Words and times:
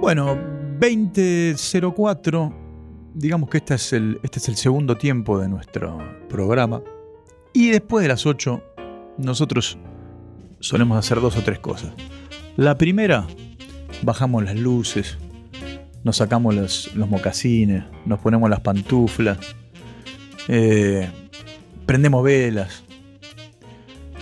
Bueno, 0.00 0.38
2004, 0.80 2.54
digamos 3.14 3.50
que 3.50 3.58
este 3.58 3.74
es, 3.74 3.92
el, 3.92 4.20
este 4.22 4.38
es 4.38 4.48
el 4.48 4.54
segundo 4.54 4.96
tiempo 4.96 5.40
de 5.40 5.48
nuestro 5.48 5.98
programa. 6.28 6.80
Y 7.52 7.70
después 7.70 8.04
de 8.04 8.08
las 8.08 8.24
8, 8.24 8.62
nosotros 9.18 9.76
solemos 10.60 10.96
hacer 10.96 11.20
dos 11.20 11.36
o 11.36 11.42
tres 11.42 11.58
cosas. 11.58 11.92
La 12.56 12.78
primera, 12.78 13.26
bajamos 14.02 14.44
las 14.44 14.54
luces, 14.54 15.18
nos 16.04 16.18
sacamos 16.18 16.54
los, 16.54 16.94
mocasines, 16.94 17.82
nos 18.06 18.20
ponemos 18.20 18.48
las 18.48 18.60
pantuflas, 18.60 19.36
eh, 20.46 21.10
prendemos 21.86 22.22
velas. 22.22 22.84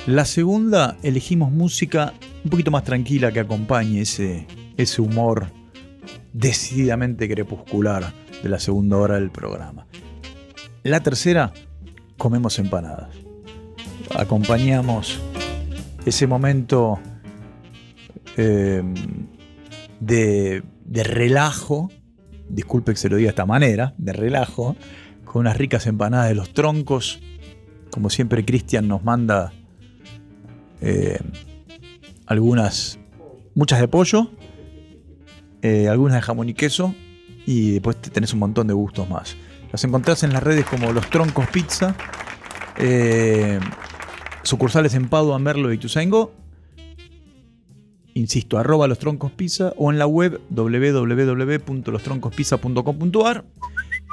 La 0.06 0.24
segunda, 0.24 0.96
elegimos 1.02 1.52
música 1.52 2.14
un 2.44 2.50
poquito 2.50 2.70
más 2.70 2.84
tranquila 2.84 3.30
que 3.30 3.40
acompañe 3.40 4.00
ese, 4.00 4.46
ese 4.78 5.02
humor 5.02 5.55
decididamente 6.36 7.28
crepuscular 7.28 8.12
de 8.42 8.48
la 8.48 8.60
segunda 8.60 8.98
hora 8.98 9.14
del 9.14 9.30
programa. 9.30 9.86
La 10.82 11.00
tercera, 11.00 11.52
comemos 12.18 12.58
empanadas. 12.58 13.08
Acompañamos 14.14 15.18
ese 16.04 16.26
momento 16.26 16.98
eh, 18.36 18.82
de, 19.98 20.62
relajo, 21.02 21.90
disculpe 22.50 22.92
que 22.92 22.98
se 22.98 23.08
lo 23.08 23.16
diga 23.16 23.28
de 23.28 23.30
esta 23.30 23.46
manera, 23.46 23.94
de 23.96 24.12
relajo, 24.12 24.76
con 25.24 25.40
unas 25.40 25.56
ricas 25.56 25.86
empanadas 25.86 26.28
de 26.28 26.34
los 26.34 26.52
troncos. 26.52 27.18
Como 27.90 28.10
siempre, 28.10 28.44
Cristian 28.44 28.86
nos 28.88 29.02
manda 29.02 29.54
eh, 30.82 31.18
algunas, 32.26 32.98
muchas 33.54 33.80
de 33.80 33.88
pollo, 33.88 34.30
eh, 35.66 35.88
algunas 35.88 36.14
de 36.14 36.22
jamón 36.22 36.48
y 36.48 36.54
queso, 36.54 36.94
y 37.44 37.72
después 37.72 38.00
tenés 38.00 38.32
un 38.32 38.38
montón 38.38 38.68
de 38.68 38.74
gustos 38.74 39.10
más. 39.10 39.36
Las 39.72 39.82
encontrás 39.82 40.22
en 40.22 40.32
las 40.32 40.40
redes 40.42 40.64
como 40.64 40.92
Los 40.92 41.10
Troncos 41.10 41.48
Pizza, 41.48 41.96
eh, 42.76 43.58
sucursales 44.42 44.94
en 44.94 45.08
Padua, 45.08 45.40
Merlo 45.40 45.72
y 45.72 45.78
Tuzaingo, 45.78 46.32
insisto, 48.14 48.58
arroba 48.58 48.86
los 48.86 48.98
troncos 48.98 49.32
pizza 49.32 49.74
o 49.76 49.90
en 49.92 49.98
la 49.98 50.06
web 50.06 50.40
www.lostroncospizza.com.ar. 50.50 53.44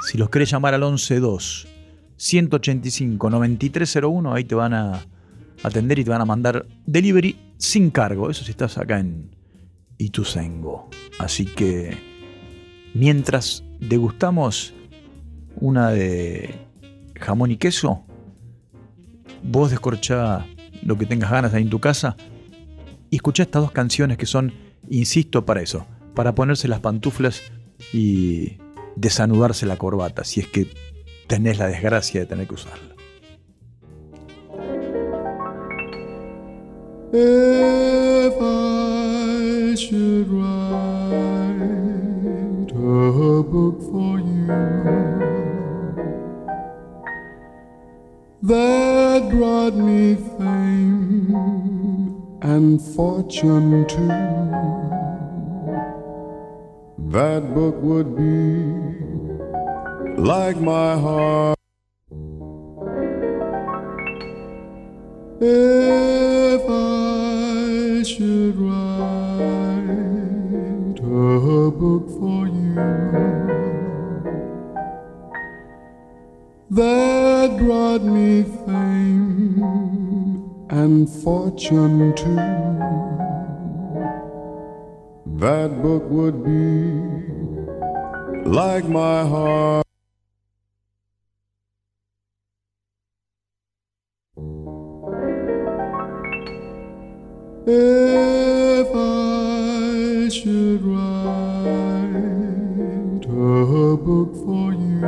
Si 0.06 0.18
los 0.18 0.28
querés 0.28 0.50
llamar 0.50 0.74
al 0.74 0.98
112 0.98 1.68
185 2.16 3.30
9301, 3.30 4.34
ahí 4.34 4.44
te 4.44 4.54
van 4.54 4.74
a 4.74 5.06
atender 5.62 5.98
y 5.98 6.04
te 6.04 6.10
van 6.10 6.20
a 6.20 6.26
mandar 6.26 6.66
delivery 6.84 7.38
sin 7.56 7.88
cargo. 7.90 8.28
Eso 8.28 8.44
si 8.44 8.50
estás 8.50 8.76
acá 8.76 8.98
en 8.98 9.30
Ituzaingó. 9.98 10.88
Así 11.18 11.46
que 11.46 11.96
mientras 12.94 13.64
degustamos 13.80 14.74
una 15.56 15.90
de 15.90 16.54
jamón 17.20 17.50
y 17.50 17.56
queso, 17.56 18.04
vos 19.42 19.70
descorchá 19.70 20.46
lo 20.82 20.98
que 20.98 21.06
tengas 21.06 21.30
ganas 21.30 21.54
ahí 21.54 21.62
en 21.62 21.70
tu 21.70 21.80
casa 21.80 22.16
y 23.10 23.16
escuchá 23.16 23.44
estas 23.44 23.62
dos 23.62 23.70
canciones 23.70 24.18
que 24.18 24.26
son, 24.26 24.52
insisto, 24.90 25.46
para 25.46 25.62
eso, 25.62 25.86
para 26.14 26.34
ponerse 26.34 26.66
las 26.68 26.80
pantuflas 26.80 27.42
y 27.92 28.58
desanudarse 28.96 29.66
la 29.66 29.76
corbata, 29.76 30.24
si 30.24 30.40
es 30.40 30.48
que 30.48 30.66
tenés 31.26 31.58
la 31.58 31.66
desgracia 31.66 32.20
de 32.20 32.26
tener 32.26 32.48
que 32.48 32.54
usarla. 32.54 32.94
I 39.74 39.76
should 39.76 40.28
write 40.28 41.50
a 42.70 43.42
book 43.42 43.82
for 43.90 44.20
you 44.20 44.46
that 48.42 49.28
brought 49.32 49.74
me 49.74 50.14
fame 50.38 51.34
and 52.42 52.80
fortune 52.80 53.84
too, 53.88 54.06
that 57.10 57.52
book 57.52 57.74
would 57.82 58.14
be 58.14 58.62
like 60.22 60.56
my 60.60 60.96
heart. 60.96 61.58
If 65.40 66.62
I 66.70 68.04
should 68.04 68.56
write 68.56 68.83
book 71.78 72.08
for 72.18 72.46
you 72.46 72.74
that 76.70 77.56
brought 77.58 78.02
me 78.02 78.42
fame 78.66 79.62
and 80.70 81.08
fortune 81.08 82.14
too, 82.14 82.36
that 85.38 85.82
book 85.82 86.04
would 86.08 86.44
be 86.44 86.92
like 88.48 88.84
my 88.88 89.24
heart. 89.26 89.84
If 97.66 98.88
I 98.94 100.28
should 100.28 100.82
write 100.82 101.13
a 103.94 103.96
book 103.96 104.34
for 104.44 104.72
you 104.72 105.00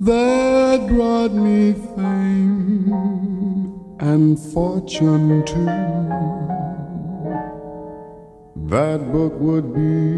that 0.00 0.86
brought 0.88 1.32
me 1.32 1.72
fame 1.94 2.92
and 4.00 4.38
fortune 4.52 5.44
too, 5.50 5.66
that 8.74 8.98
book 9.12 9.34
would 9.38 9.72
be 9.72 10.08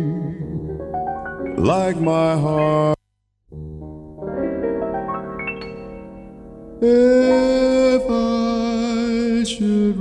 like 1.61 1.97
my 2.01 2.31
heart. 2.45 2.97
If 6.81 8.03
I 8.09 9.45
should 9.45 9.99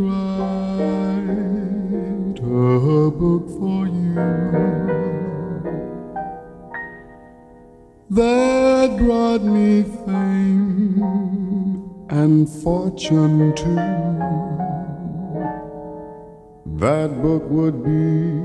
brought 9.00 9.42
me 9.42 9.84
fame 10.06 11.02
and 12.10 12.50
fortune 12.62 13.54
too, 13.56 13.76
that 16.80 17.22
book 17.22 17.44
would 17.50 17.82
be 17.82 18.42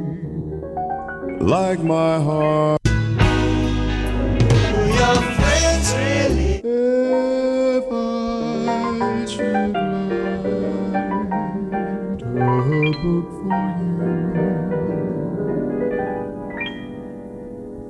like 1.44 1.80
my 1.82 2.20
heart. 2.20 2.80
Your 4.98 5.16
friends 5.36 5.86
really 5.96 6.60
If 6.62 7.86
I 7.92 9.26
should 9.26 9.74
write 12.22 12.22
a 12.22 12.92
book 13.02 13.26
for 13.40 13.58
you 13.80 13.94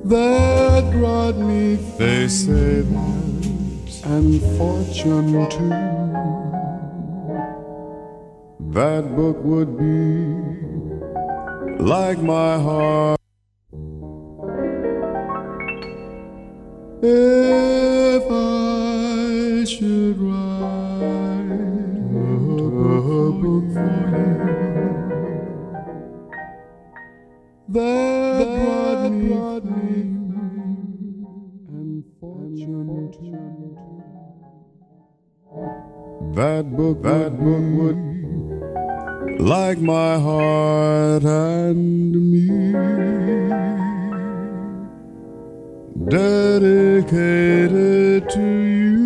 that 0.05 0.54
brought 0.95 1.37
me 1.37 1.75
they 1.97 2.27
say 2.27 2.81
that 2.81 3.25
and 4.05 4.41
fortune 4.57 5.49
too. 5.49 5.69
That 8.77 9.03
book 9.15 9.37
would 9.43 9.77
be 9.77 10.05
like 11.83 12.19
my 12.19 12.59
heart. 12.59 13.19
If 17.01 18.23
I 18.31 19.65
should 19.65 20.17
write 20.17 21.51
a 22.11 23.31
book 23.41 23.65
for 23.73 23.95
you 24.15 24.35
that 27.69 28.14
That 36.35 36.75
book, 36.75 37.01
that 37.03 37.31
book 37.39 37.63
would 37.77 39.39
like 39.39 39.77
my 39.79 40.19
heart 40.19 41.23
and 41.23 42.11
me 42.29 42.47
dedicated 46.09 47.39
to 48.31 48.41
you. 48.41 49.04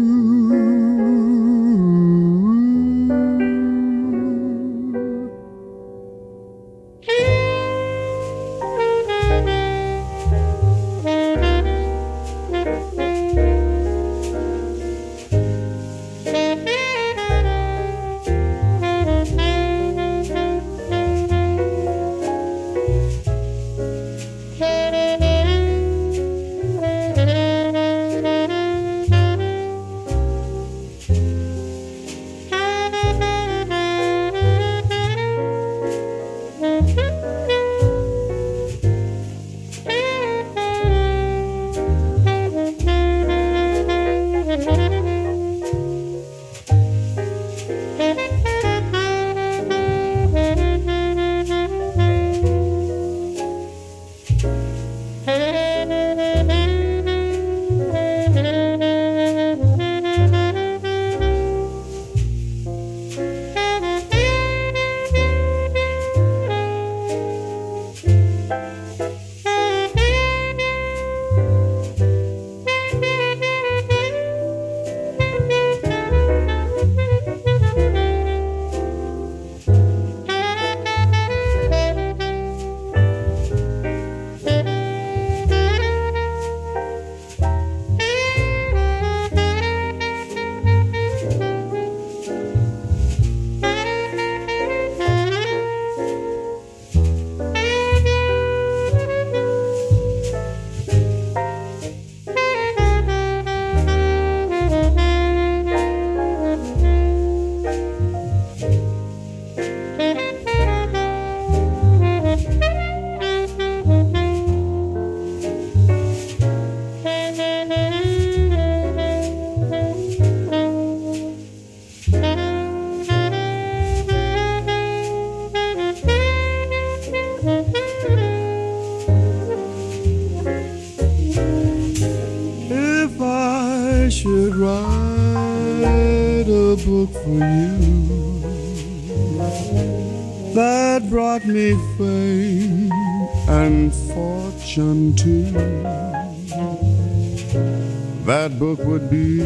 Book 148.59 148.79
would 148.79 149.09
be 149.09 149.39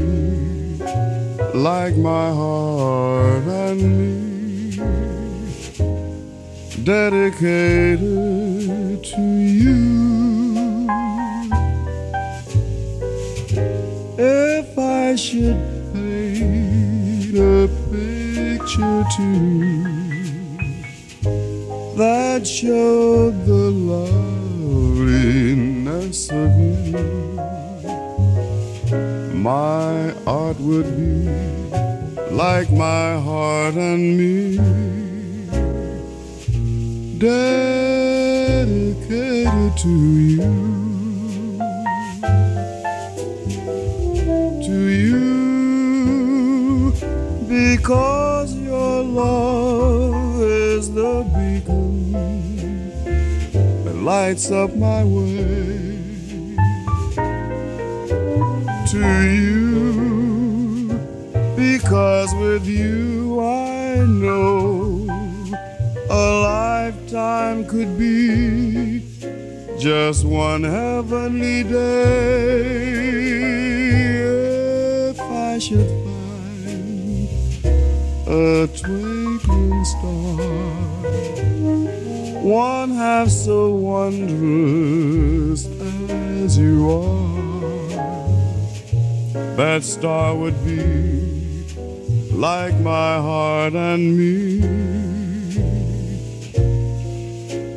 like 1.54 1.96
my 1.96 2.30
heart 2.32 3.44
and 3.44 3.80
me, 4.00 4.78
dedicated 6.84 7.23
up 54.52 54.76
my 54.76 55.04
way. 55.04 56.00
To 58.92 59.00
you, 59.32 60.88
because 61.56 62.34
with 62.36 62.66
you 62.68 63.40
I 63.40 64.06
know 64.06 65.08
a 66.10 66.42
lifetime 66.42 67.66
could 67.66 67.98
be 67.98 69.02
just 69.80 70.26
one 70.26 70.64
heavenly 70.64 71.64
day. 71.64 72.84
If 75.10 75.20
I 75.20 75.58
should 75.60 75.90
find 76.06 77.30
a 78.28 78.68
twinkling 78.68 79.86
star, 79.86 81.43
one 82.44 82.92
half 82.92 83.30
so 83.30 83.74
wondrous 83.74 85.66
as 86.10 86.58
you 86.58 86.90
are, 86.92 87.88
that 89.56 89.82
star 89.84 90.36
would 90.36 90.66
be 90.66 91.64
like 92.34 92.78
my 92.82 93.16
heart 93.16 93.76
and 93.76 94.18
me, 94.18 94.60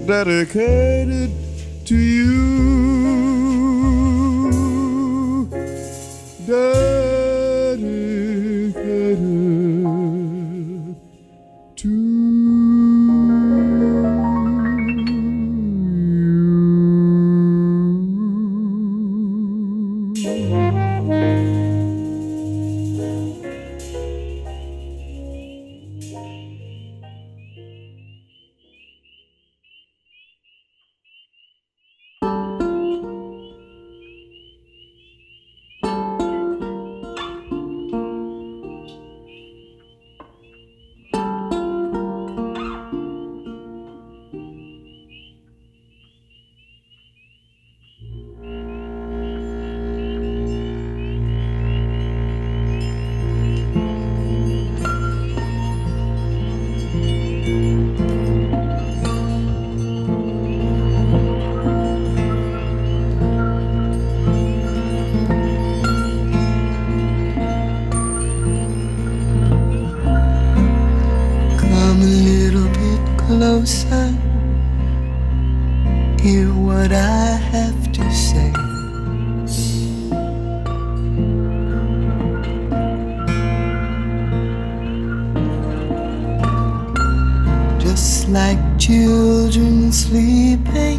dedicated 0.05 1.31
to 1.85 1.95
you. 1.97 3.07
Dedicated 6.45 6.96
Hear 76.27 76.49
what 76.49 76.91
I 76.91 77.37
have 77.55 77.93
to 77.93 78.05
say. 78.13 78.51
Just 87.79 88.29
like 88.29 88.59
children 88.77 89.93
sleeping, 89.93 90.96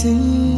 sing 0.00 0.49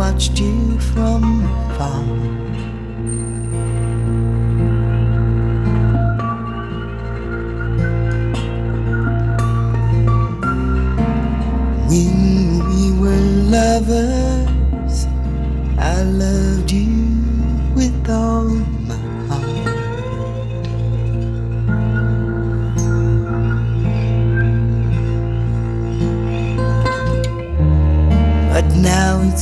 watched 0.00 0.40
you 0.40 0.80
from 0.80 1.44
afar. 1.72 3.39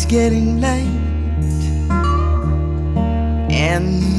It's 0.00 0.07
getting 0.07 0.61
late, 0.61 0.87
and 3.50 4.17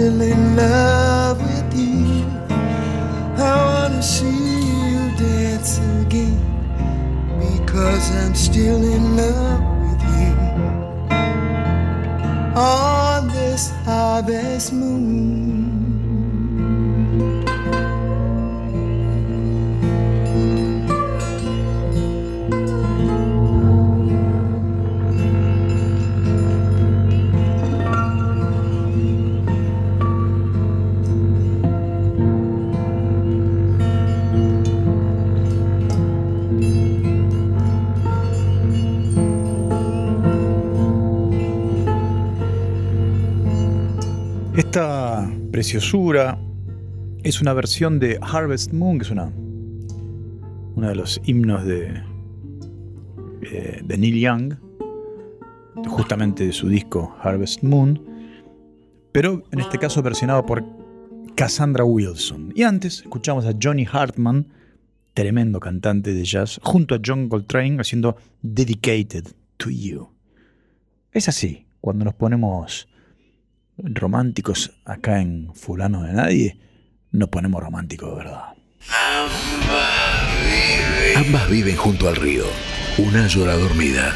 still 0.00 0.22
in 0.22 0.56
love 0.56 1.38
with 1.42 1.78
you. 1.78 2.24
I 3.36 3.52
wanna 3.66 4.02
see 4.02 4.30
you 4.72 5.14
dance 5.18 5.78
again. 6.00 6.40
Because 7.38 8.06
I'm 8.16 8.34
still 8.34 8.82
in 8.82 9.18
love 9.18 9.39
Esta 44.60 45.26
preciosura 45.50 46.38
es 47.22 47.40
una 47.40 47.54
versión 47.54 47.98
de 47.98 48.18
Harvest 48.20 48.74
Moon, 48.74 48.98
que 48.98 49.04
es 49.04 49.10
una, 49.10 49.32
uno 50.74 50.86
de 50.86 50.94
los 50.94 51.18
himnos 51.24 51.64
de, 51.64 52.02
eh, 53.40 53.80
de 53.82 53.96
Neil 53.96 54.20
Young, 54.20 54.56
justamente 55.88 56.44
de 56.44 56.52
su 56.52 56.68
disco 56.68 57.16
Harvest 57.22 57.62
Moon, 57.62 58.04
pero 59.12 59.44
en 59.50 59.60
este 59.60 59.78
caso 59.78 60.02
versionado 60.02 60.44
por 60.44 60.62
Cassandra 61.36 61.84
Wilson. 61.84 62.52
Y 62.54 62.62
antes 62.62 63.00
escuchamos 63.00 63.46
a 63.46 63.54
Johnny 63.60 63.86
Hartman, 63.90 64.46
tremendo 65.14 65.58
cantante 65.58 66.12
de 66.12 66.24
jazz, 66.24 66.60
junto 66.62 66.94
a 66.94 67.00
John 67.02 67.30
Coltrane 67.30 67.78
haciendo 67.80 68.14
Dedicated 68.42 69.24
to 69.56 69.70
You. 69.70 70.10
Es 71.12 71.30
así, 71.30 71.66
cuando 71.80 72.04
nos 72.04 72.12
ponemos 72.12 72.89
románticos 73.84 74.72
acá 74.84 75.20
en 75.20 75.54
Fulano 75.54 76.02
de 76.02 76.12
Nadie, 76.12 76.58
nos 77.12 77.28
ponemos 77.28 77.62
románticos 77.62 78.10
de 78.10 78.16
verdad. 78.16 78.42
Ambas 81.16 81.50
viven 81.50 81.76
junto 81.76 82.08
al 82.08 82.16
río. 82.16 82.44
Una 82.98 83.26
llora 83.26 83.54
dormida 83.54 84.14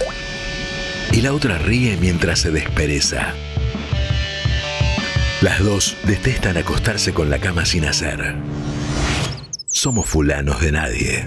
y 1.12 1.20
la 1.20 1.32
otra 1.32 1.58
ríe 1.58 1.96
mientras 1.96 2.40
se 2.40 2.50
despereza. 2.50 3.34
Las 5.42 5.62
dos 5.62 5.96
detestan 6.04 6.56
acostarse 6.56 7.12
con 7.12 7.30
la 7.30 7.38
cama 7.38 7.64
sin 7.64 7.84
hacer. 7.84 8.34
Somos 9.66 10.06
fulanos 10.06 10.60
de 10.60 10.72
nadie. 10.72 11.24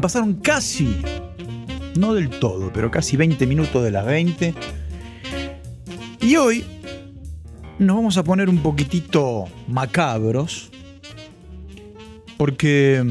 Pasaron 0.00 0.34
casi, 0.34 1.02
no 1.96 2.14
del 2.14 2.28
todo, 2.28 2.70
pero 2.72 2.90
casi 2.90 3.16
20 3.16 3.46
minutos 3.46 3.82
de 3.82 3.90
las 3.90 4.04
20. 4.04 4.54
Y 6.20 6.36
hoy 6.36 6.64
nos 7.78 7.96
vamos 7.96 8.16
a 8.18 8.24
poner 8.24 8.48
un 8.48 8.58
poquitito 8.58 9.44
macabros, 9.68 10.70
porque 12.36 13.04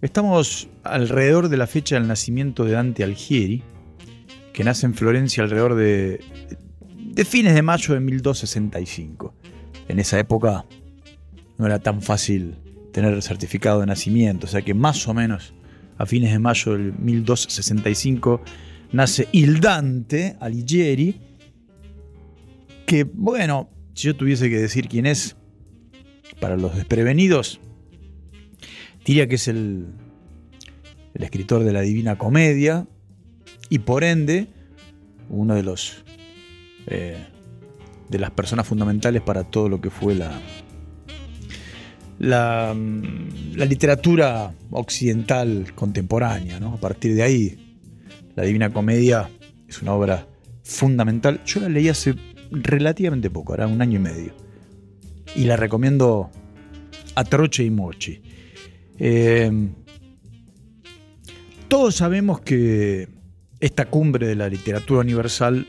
estamos 0.00 0.68
alrededor 0.84 1.48
de 1.48 1.56
la 1.56 1.66
fecha 1.66 1.96
del 1.96 2.08
nacimiento 2.08 2.64
de 2.64 2.72
Dante 2.72 3.04
Alighieri, 3.04 3.62
que 4.52 4.64
nace 4.64 4.86
en 4.86 4.94
Florencia 4.94 5.42
alrededor 5.42 5.74
de, 5.74 6.20
de 6.98 7.24
fines 7.24 7.54
de 7.54 7.62
mayo 7.62 7.94
de 7.94 8.00
1265. 8.00 9.34
En 9.88 9.98
esa 9.98 10.18
época 10.18 10.64
no 11.58 11.66
era 11.66 11.78
tan 11.78 12.02
fácil 12.02 12.56
tener 12.92 13.20
certificado 13.22 13.80
de 13.80 13.86
nacimiento, 13.86 14.46
o 14.46 14.50
sea 14.50 14.62
que 14.62 14.74
más 14.74 15.08
o 15.08 15.14
menos 15.14 15.54
a 15.98 16.06
fines 16.06 16.32
de 16.32 16.38
mayo 16.38 16.72
del 16.72 16.92
1265 16.92 18.42
nace 18.92 19.28
Il 19.32 19.60
Dante 19.60 20.36
Alighieri, 20.40 21.20
que 22.86 23.04
bueno, 23.04 23.70
si 23.94 24.08
yo 24.08 24.16
tuviese 24.16 24.50
que 24.50 24.58
decir 24.58 24.88
quién 24.88 25.06
es, 25.06 25.36
para 26.40 26.56
los 26.56 26.74
desprevenidos, 26.74 27.60
diría 29.04 29.28
que 29.28 29.36
es 29.36 29.48
el, 29.48 29.86
el 31.14 31.22
escritor 31.22 31.62
de 31.64 31.72
la 31.72 31.82
Divina 31.82 32.18
Comedia 32.18 32.86
y 33.68 33.78
por 33.80 34.04
ende 34.04 34.48
uno 35.28 35.54
de 35.54 35.62
los 35.62 36.04
eh, 36.86 37.16
de 38.08 38.18
las 38.18 38.30
personas 38.32 38.66
fundamentales 38.66 39.22
para 39.22 39.44
todo 39.44 39.68
lo 39.68 39.80
que 39.80 39.88
fue 39.88 40.14
la, 40.14 40.32
la, 42.22 42.72
literatura 43.66 44.54
occidental 44.70 45.72
contemporánea. 45.74 46.60
¿no? 46.60 46.74
A 46.74 46.76
partir 46.76 47.14
de 47.16 47.22
ahí, 47.22 47.76
la 48.36 48.44
Divina 48.44 48.72
Comedia 48.72 49.28
es 49.68 49.82
una 49.82 49.92
obra 49.92 50.26
fundamental. 50.62 51.42
Yo 51.44 51.60
la 51.60 51.68
leí 51.68 51.88
hace 51.88 52.14
relativamente 52.52 53.28
poco, 53.28 53.54
era 53.54 53.66
un 53.66 53.82
año 53.82 53.98
y 53.98 54.02
medio. 54.02 54.32
Y 55.34 55.44
la 55.44 55.56
recomiendo 55.56 56.30
a 57.16 57.24
troche 57.24 57.64
y 57.64 57.70
mochi. 57.70 58.22
Eh, 58.98 59.50
todos 61.66 61.96
sabemos 61.96 62.40
que 62.40 63.08
esta 63.58 63.86
cumbre 63.86 64.28
de 64.28 64.36
la 64.36 64.48
literatura 64.48 65.00
universal 65.00 65.66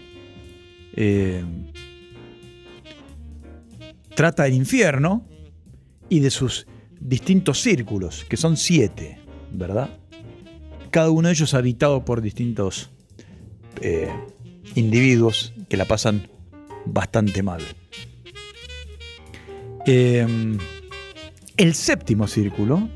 eh, 0.95 1.43
trata 4.13 4.43
del 4.43 4.53
infierno 4.53 5.32
y 6.13 6.19
de 6.19 6.29
sus 6.29 6.67
distintos 6.99 7.59
círculos, 7.59 8.23
que 8.29 8.37
son 8.37 8.55
siete, 8.55 9.17
¿verdad? 9.51 9.97
Cada 10.91 11.09
uno 11.09 11.27
de 11.27 11.33
ellos 11.33 11.55
habitado 11.55 12.05
por 12.05 12.21
distintos 12.21 12.91
eh, 13.81 14.13
individuos 14.75 15.55
que 15.67 15.75
la 15.75 15.85
pasan 15.85 16.29
bastante 16.85 17.41
mal. 17.41 17.63
Eh, 19.87 20.27
el 21.57 21.73
séptimo 21.73 22.27
círculo, 22.27 22.87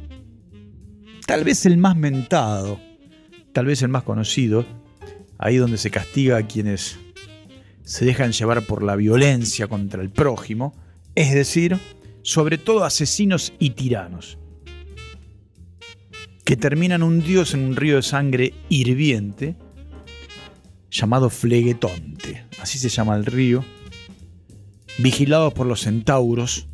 tal 1.25 1.43
vez 1.43 1.65
el 1.65 1.77
más 1.77 1.97
mentado, 1.97 2.79
tal 3.51 3.65
vez 3.65 3.81
el 3.81 3.89
más 3.89 4.03
conocido, 4.03 4.63
ahí 5.39 5.57
donde 5.57 5.79
se 5.79 5.89
castiga 5.89 6.37
a 6.37 6.45
quienes 6.45 6.99
se 7.83 8.05
dejan 8.05 8.31
llevar 8.31 8.67
por 8.67 8.83
la 8.83 8.95
violencia 8.95 9.65
contra 9.65 10.03
el 10.03 10.11
prójimo, 10.11 10.75
es 11.15 11.33
decir, 11.33 11.79
sobre 12.21 12.57
todo 12.57 12.83
asesinos 12.83 13.53
y 13.59 13.71
tiranos, 13.71 14.37
que 16.43 16.55
terminan 16.55 17.03
hundidos 17.03 17.53
en 17.53 17.61
un 17.61 17.75
río 17.75 17.97
de 17.97 18.01
sangre 18.01 18.53
hirviente 18.69 19.55
llamado 20.89 21.29
Flegetonte, 21.29 22.45
así 22.61 22.77
se 22.79 22.89
llama 22.89 23.15
el 23.15 23.25
río, 23.25 23.63
vigilados 24.97 25.53
por 25.53 25.67
los 25.67 25.81
centauros, 25.81 26.67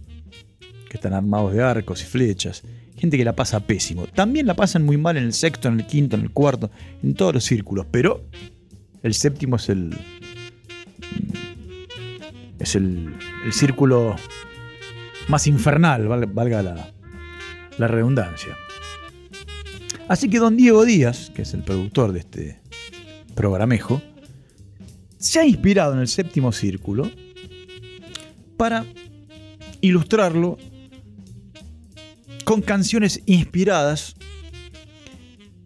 que 0.90 0.98
están 0.98 1.14
armados 1.14 1.54
de 1.54 1.64
arcos 1.64 2.02
y 2.04 2.06
flechas, 2.06 2.64
gente 2.98 3.18
que 3.18 3.26
la 3.26 3.36
pasa 3.36 3.62
pésimo. 3.62 4.06
También 4.08 4.46
la 4.46 4.56
pasan 4.56 4.84
muy 4.84 4.98
mal 4.98 5.18
en 5.18 5.24
el 5.24 5.34
sexto, 5.34 5.68
en 5.68 5.80
el 5.80 5.88
quinto, 5.88 6.16
en 6.16 6.22
el 6.22 6.32
cuarto, 6.32 6.70
en 7.02 7.16
todos 7.16 7.34
los 7.34 7.44
círculos, 7.44 7.88
pero 7.90 8.24
el 9.02 9.14
séptimo 9.14 9.58
es 9.58 9.70
el. 9.70 9.98
es 12.60 12.76
el, 12.76 13.14
el 13.46 13.54
círculo 13.54 14.16
más 15.28 15.48
infernal, 15.48 16.08
val- 16.08 16.26
valga 16.28 16.62
la, 16.64 17.88
redundancia. 17.88 18.58
Así 20.08 20.30
que 20.30 20.40
don 20.40 20.58
Diego 20.58 20.86
Díaz, 20.86 21.32
que 21.34 21.44
es 21.44 21.54
el 21.54 21.64
productor 21.64 22.12
de 22.12 22.20
este 22.20 22.62
programejo, 23.36 24.02
se 25.18 25.40
ha 25.40 25.46
inspirado 25.46 25.94
en 25.94 26.00
el 26.00 26.08
séptimo 26.08 26.52
círculo 26.52 27.10
para 28.58 28.86
ilustrarlo 29.82 30.58
con 32.44 32.62
canciones 32.62 33.22
inspiradas 33.26 34.16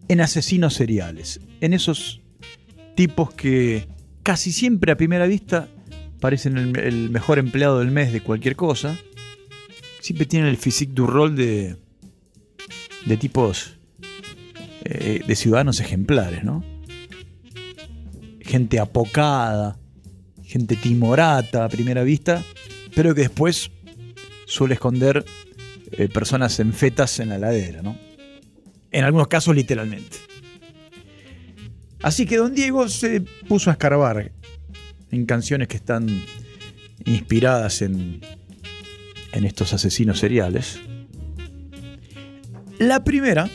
en 0.06 0.20
asesinos 0.20 0.74
seriales, 0.74 1.40
en 1.60 1.74
esos 1.74 2.20
tipos 2.94 3.34
que 3.34 3.86
casi 4.22 4.52
siempre 4.52 4.92
a 4.92 4.96
primera 4.96 5.26
vista 5.26 5.68
parecen 6.20 6.56
el 6.76 7.10
mejor 7.10 7.38
empleado 7.38 7.80
del 7.80 7.90
mes 7.90 8.12
de 8.12 8.20
cualquier 8.22 8.56
cosa, 8.56 8.96
siempre 10.08 10.24
tienen 10.24 10.48
el 10.48 10.56
physique 10.56 10.94
du 10.94 11.06
rol 11.06 11.36
de, 11.36 11.76
de 13.04 13.16
tipos 13.18 13.76
eh, 14.82 15.22
de 15.26 15.36
ciudadanos 15.36 15.80
ejemplares, 15.80 16.44
¿no? 16.44 16.64
Gente 18.40 18.80
apocada, 18.80 19.78
gente 20.42 20.76
timorata 20.76 21.66
a 21.66 21.68
primera 21.68 22.04
vista, 22.04 22.42
pero 22.94 23.14
que 23.14 23.20
después 23.20 23.70
suele 24.46 24.72
esconder 24.72 25.26
eh, 25.92 26.08
personas 26.08 26.58
en 26.58 26.72
fetas 26.72 27.20
en 27.20 27.28
la 27.28 27.36
ladera, 27.36 27.82
¿no? 27.82 27.94
En 28.90 29.04
algunos 29.04 29.28
casos 29.28 29.54
literalmente. 29.54 30.16
Así 32.00 32.24
que 32.24 32.38
don 32.38 32.54
Diego 32.54 32.88
se 32.88 33.20
puso 33.46 33.68
a 33.68 33.74
escarbar 33.74 34.32
en 35.10 35.26
canciones 35.26 35.68
que 35.68 35.76
están 35.76 36.08
inspiradas 37.04 37.82
en, 37.82 38.22
en 39.38 39.44
estos 39.44 39.72
asesinos 39.72 40.18
seriales. 40.18 40.80
La 42.80 43.04
primera 43.04 43.48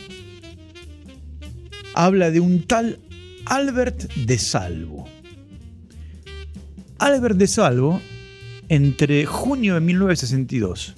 habla 1.94 2.30
de 2.30 2.40
un 2.40 2.62
tal 2.62 3.00
Albert 3.44 4.14
de 4.14 4.38
Salvo. 4.38 5.06
Albert 6.98 7.36
de 7.36 7.46
Salvo, 7.46 8.00
entre 8.70 9.26
junio 9.26 9.74
de 9.74 9.80
1962 9.80 10.94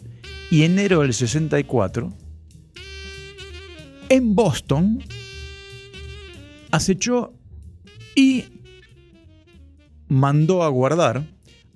y 0.53 0.63
enero 0.63 1.01
del 1.01 1.15
64, 1.15 2.13
en 4.09 4.37
Boston, 4.37 5.03
acechó 6.71 7.35
y 8.15 8.45
mandó 10.07 10.63
a 10.63 10.69
guardar 10.69 11.25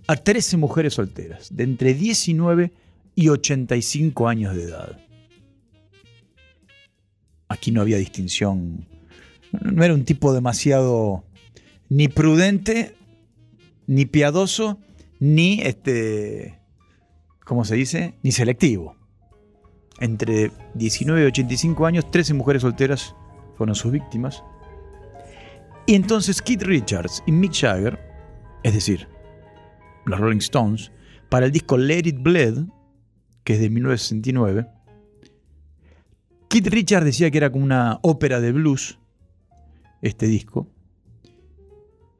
a 0.06 0.14
13 0.14 0.58
mujeres 0.58 0.94
solteras, 0.94 1.48
de 1.52 1.64
entre 1.64 1.94
19 1.94 2.66
y 2.66 2.89
85 3.28 4.28
años 4.28 4.54
de 4.54 4.64
edad. 4.64 4.98
Aquí 7.48 7.72
no 7.72 7.80
había 7.80 7.98
distinción. 7.98 8.86
No 9.52 9.84
era 9.84 9.94
un 9.94 10.04
tipo 10.04 10.32
demasiado 10.32 11.24
ni 11.88 12.08
prudente, 12.08 12.94
ni 13.86 14.06
piadoso, 14.06 14.78
ni 15.18 15.60
este. 15.62 16.60
¿Cómo 17.44 17.64
se 17.64 17.74
dice? 17.74 18.14
Ni 18.22 18.30
selectivo. 18.32 18.96
Entre 19.98 20.52
19 20.74 21.22
y 21.22 21.26
85 21.26 21.86
años, 21.86 22.10
13 22.10 22.34
mujeres 22.34 22.62
solteras 22.62 23.14
fueron 23.56 23.74
sus 23.74 23.92
víctimas. 23.92 24.42
Y 25.86 25.94
entonces 25.94 26.40
Keith 26.40 26.62
Richards 26.62 27.22
y 27.26 27.32
Mick 27.32 27.52
Jagger, 27.52 27.98
es 28.62 28.72
decir, 28.72 29.08
los 30.06 30.20
Rolling 30.20 30.38
Stones, 30.38 30.92
para 31.28 31.46
el 31.46 31.52
disco 31.52 31.76
Let 31.76 32.06
It 32.06 32.22
Bleed, 32.22 32.58
que 33.44 33.54
es 33.54 33.60
de 33.60 33.70
1969, 33.70 34.66
Keith 36.48 36.66
Richards 36.66 37.04
decía 37.04 37.30
que 37.30 37.38
era 37.38 37.50
como 37.52 37.64
una 37.64 38.00
ópera 38.02 38.40
de 38.40 38.50
blues, 38.50 38.98
este 40.02 40.26
disco. 40.26 40.68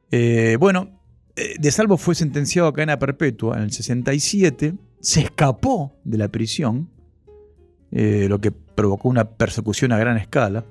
Eh, 0.09 0.55
bueno, 0.59 1.01
eh, 1.35 1.55
De 1.59 1.71
Salvo 1.71 1.97
fue 1.97 2.15
sentenciado 2.15 2.69
a 2.69 2.73
cadena 2.73 2.97
perpetua 2.97 3.57
en 3.57 3.63
el 3.63 3.71
67, 3.71 4.75
se 5.01 5.21
escapó 5.21 5.99
de 6.05 6.17
la 6.17 6.29
prisión, 6.29 6.89
eh, 7.91 8.27
lo 8.29 8.39
que 8.39 8.51
provocó 8.51 9.09
una 9.09 9.31
persecución 9.31 9.91
a 9.91 9.97
gran 9.97 10.17
escala. 10.17 10.65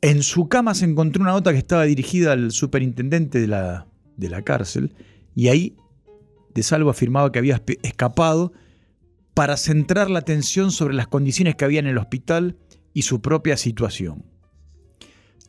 En 0.00 0.22
su 0.22 0.48
cama 0.48 0.74
se 0.74 0.84
encontró 0.84 1.22
una 1.22 1.32
nota 1.32 1.52
que 1.52 1.58
estaba 1.58 1.84
dirigida 1.84 2.32
al 2.32 2.50
superintendente 2.50 3.40
de 3.40 3.46
la, 3.46 3.86
de 4.16 4.28
la 4.28 4.42
cárcel 4.42 4.94
y 5.34 5.48
ahí 5.48 5.76
De 6.54 6.62
Salvo 6.62 6.90
afirmaba 6.90 7.30
que 7.32 7.38
había 7.38 7.62
escapado 7.82 8.52
para 9.34 9.56
centrar 9.56 10.10
la 10.10 10.18
atención 10.18 10.72
sobre 10.72 10.94
las 10.94 11.06
condiciones 11.06 11.54
que 11.54 11.64
había 11.64 11.80
en 11.80 11.86
el 11.86 11.98
hospital 11.98 12.56
y 12.92 13.02
su 13.02 13.20
propia 13.20 13.56
situación. 13.56 14.24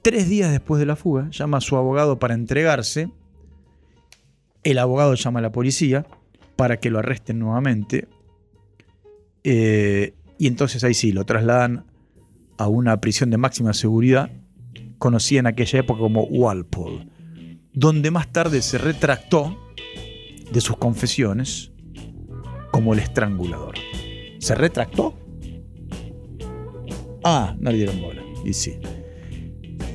Tres 0.02 0.30
días 0.30 0.52
después 0.52 0.80
de 0.80 0.86
la 0.86 0.96
fuga, 0.96 1.30
llama 1.32 1.58
a 1.58 1.62
su 1.62 1.76
abogado 1.76 2.20
para 2.20 2.36
entregarse. 2.36 3.12
El 4.64 4.78
abogado 4.78 5.16
llama 5.16 5.40
a 5.40 5.42
la 5.42 5.52
policía 5.52 6.06
para 6.56 6.78
que 6.78 6.90
lo 6.90 7.00
arresten 7.00 7.40
nuevamente. 7.40 8.08
Eh, 9.44 10.14
y 10.38 10.48
entonces 10.48 10.84
ahí 10.84 10.94
sí, 10.94 11.12
lo 11.12 11.26
trasladan 11.26 11.86
a 12.58 12.68
una 12.68 13.02
prisión 13.02 13.30
de 13.30 13.38
máxima 13.38 13.74
seguridad, 13.74 14.30
conocida 14.98 15.40
en 15.40 15.48
aquella 15.48 15.80
época 15.80 16.00
como 16.00 16.24
Walpole, 16.26 17.08
donde 17.74 18.12
más 18.12 18.32
tarde 18.32 18.62
se 18.62 18.78
retractó 18.78 19.58
de 20.52 20.62
sus 20.62 20.78
confesiones 20.78 21.72
como 22.72 22.94
el 22.94 23.00
estrangulador. 23.00 23.76
¿Se 24.40 24.56
retractó? 24.56 25.16
Ah, 27.24 27.56
no 27.60 27.72
le 27.72 27.78
dieron 27.78 28.02
bola. 28.02 28.22
Y 28.46 28.54
sí. 28.54 28.76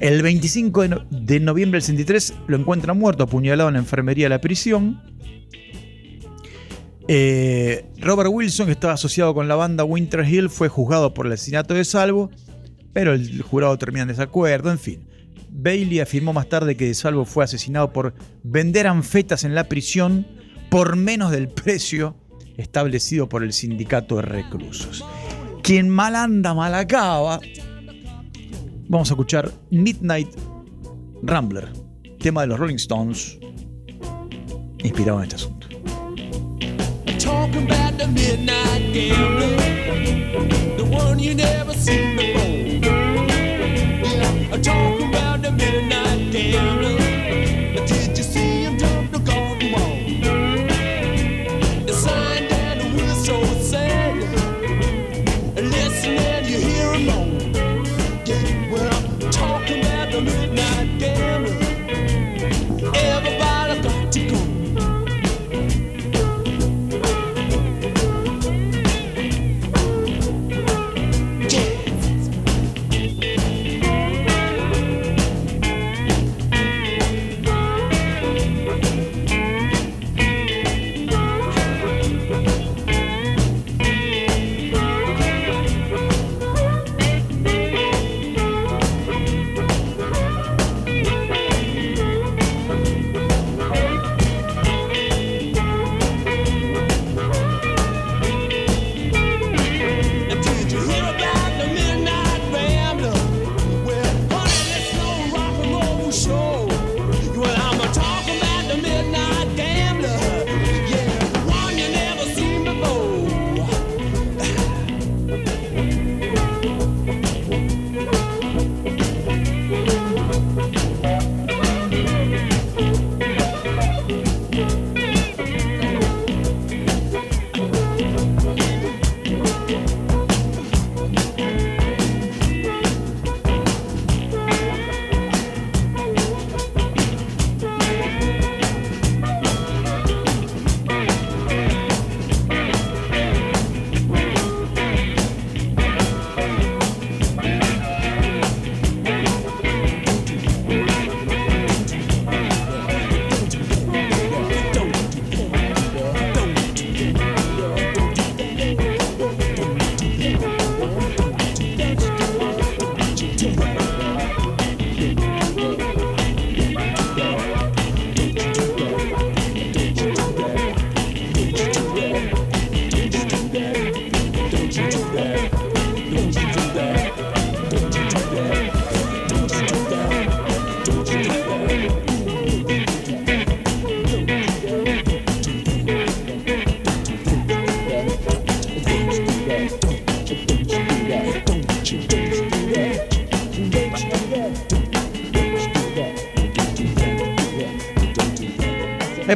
El 0.00 0.22
25 0.22 0.82
de, 0.82 0.88
no- 0.88 1.06
de 1.10 1.40
noviembre 1.40 1.76
del 1.78 1.82
63 1.82 2.34
lo 2.48 2.56
encuentran 2.56 2.98
muerto, 2.98 3.24
apuñalado 3.24 3.68
en 3.68 3.74
la 3.74 3.80
enfermería 3.80 4.26
de 4.26 4.30
la 4.30 4.40
prisión. 4.40 5.00
Eh, 7.08 7.86
Robert 7.98 8.30
Wilson, 8.32 8.66
que 8.66 8.72
estaba 8.72 8.94
asociado 8.94 9.34
con 9.34 9.46
la 9.48 9.54
banda 9.56 9.84
Winter 9.84 10.24
Hill, 10.26 10.48
fue 10.50 10.68
juzgado 10.68 11.12
por 11.14 11.26
el 11.26 11.32
asesinato 11.32 11.74
de 11.74 11.84
Salvo, 11.84 12.30
pero 12.92 13.12
el 13.12 13.42
jurado 13.42 13.76
termina 13.78 14.02
en 14.02 14.08
desacuerdo, 14.08 14.70
en 14.70 14.78
fin. 14.78 15.08
Bailey 15.50 16.00
afirmó 16.00 16.32
más 16.32 16.48
tarde 16.48 16.76
que 16.76 16.92
Salvo 16.94 17.24
fue 17.24 17.44
asesinado 17.44 17.92
por 17.92 18.14
vender 18.42 18.86
anfetas 18.86 19.44
en 19.44 19.54
la 19.54 19.64
prisión 19.64 20.26
por 20.74 20.96
menos 20.96 21.30
del 21.30 21.46
precio 21.46 22.16
establecido 22.56 23.28
por 23.28 23.44
el 23.44 23.52
sindicato 23.52 24.16
de 24.16 24.22
reclusos. 24.22 25.04
Quien 25.62 25.88
mal 25.88 26.16
anda, 26.16 26.52
mal 26.52 26.74
acaba. 26.74 27.38
Vamos 28.88 29.08
a 29.08 29.14
escuchar 29.14 29.52
Midnight 29.70 30.30
Rambler, 31.22 31.68
tema 32.18 32.40
de 32.40 32.48
los 32.48 32.58
Rolling 32.58 32.74
Stones, 32.74 33.38
inspirado 34.78 35.18
en 35.18 35.22
este 35.22 35.36
asunto. 35.36 35.68
Talking 37.20 37.68
about 37.68 37.96
the 37.96 38.08
midnight 38.08 38.64
gambler, 46.42 47.03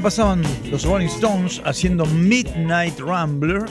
pasaban 0.09 0.43
los 0.71 0.85
Rolling 0.85 1.05
Stones 1.09 1.61
haciendo 1.67 2.07
Midnight 2.07 2.99
Rambler. 2.99 3.67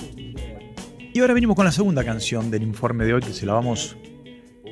Y 1.11 1.19
ahora 1.19 1.33
venimos 1.33 1.55
con 1.55 1.65
la 1.65 1.71
segunda 1.71 2.03
canción 2.03 2.51
del 2.51 2.61
informe 2.61 3.05
de 3.05 3.15
hoy 3.15 3.21
que 3.21 3.33
se 3.33 3.47
la 3.47 3.53
vamos 3.53 3.97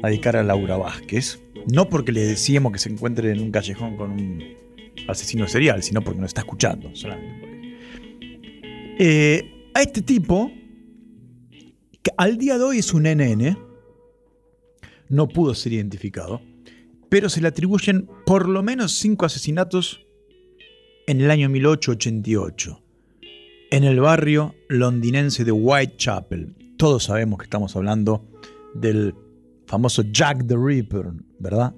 a 0.04 0.10
dedicar 0.10 0.36
a 0.36 0.44
Laura 0.44 0.78
Vázquez. 0.78 1.42
No 1.74 1.90
porque 1.90 2.12
le 2.12 2.22
decíamos 2.22 2.72
que 2.72 2.78
se 2.78 2.90
encuentre 2.90 3.32
en 3.32 3.40
un 3.40 3.50
callejón 3.50 3.98
con 3.98 4.12
un 4.12 4.44
asesino 5.08 5.48
serial, 5.48 5.82
sino 5.82 6.04
porque 6.04 6.22
nos 6.22 6.28
está 6.28 6.42
escuchando. 6.42 6.96
Solamente. 6.96 7.80
Eh, 9.00 9.72
a 9.74 9.82
este 9.82 10.04
tipo, 10.04 10.52
que 12.04 12.12
al 12.16 12.38
día 12.38 12.60
de 12.60 12.64
hoy 12.64 12.78
es 12.78 12.94
un 12.94 13.06
NN, 13.06 13.58
no 15.10 15.28
pudo 15.28 15.56
ser 15.56 15.74
identificado, 15.74 16.44
pero 17.10 17.28
se 17.28 17.42
le 17.42 17.48
atribuyen 17.48 18.08
por 18.24 18.48
lo 18.48 18.62
menos 18.62 18.92
cinco 18.92 19.26
asesinatos 19.26 20.05
en 21.08 21.22
el 21.22 21.30
año 21.30 21.50
1888, 21.50 22.82
en 23.72 23.84
el 23.84 24.00
barrio 24.00 24.56
londinense 24.70 25.44
de 25.44 25.52
Whitechapel. 25.52 26.56
Todos 26.78 27.06
sabemos 27.06 27.40
que 27.40 27.46
estamos 27.46 27.76
hablando 27.76 28.28
del 28.74 29.16
famoso 29.68 30.04
Jack 30.12 30.48
the 30.48 30.56
Ripper, 30.58 31.12
¿verdad? 31.40 31.76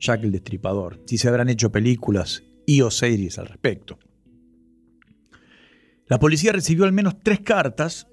Jack 0.00 0.24
el 0.24 0.32
Destripador. 0.32 1.00
Si 1.06 1.18
se 1.18 1.28
habrán 1.28 1.48
hecho 1.48 1.70
películas 1.70 2.42
y 2.66 2.80
o 2.82 2.90
series 2.90 3.38
al 3.38 3.46
respecto. 3.46 3.98
La 6.06 6.18
policía 6.18 6.52
recibió 6.52 6.84
al 6.84 6.92
menos 6.92 7.16
tres 7.22 7.40
cartas, 7.40 8.08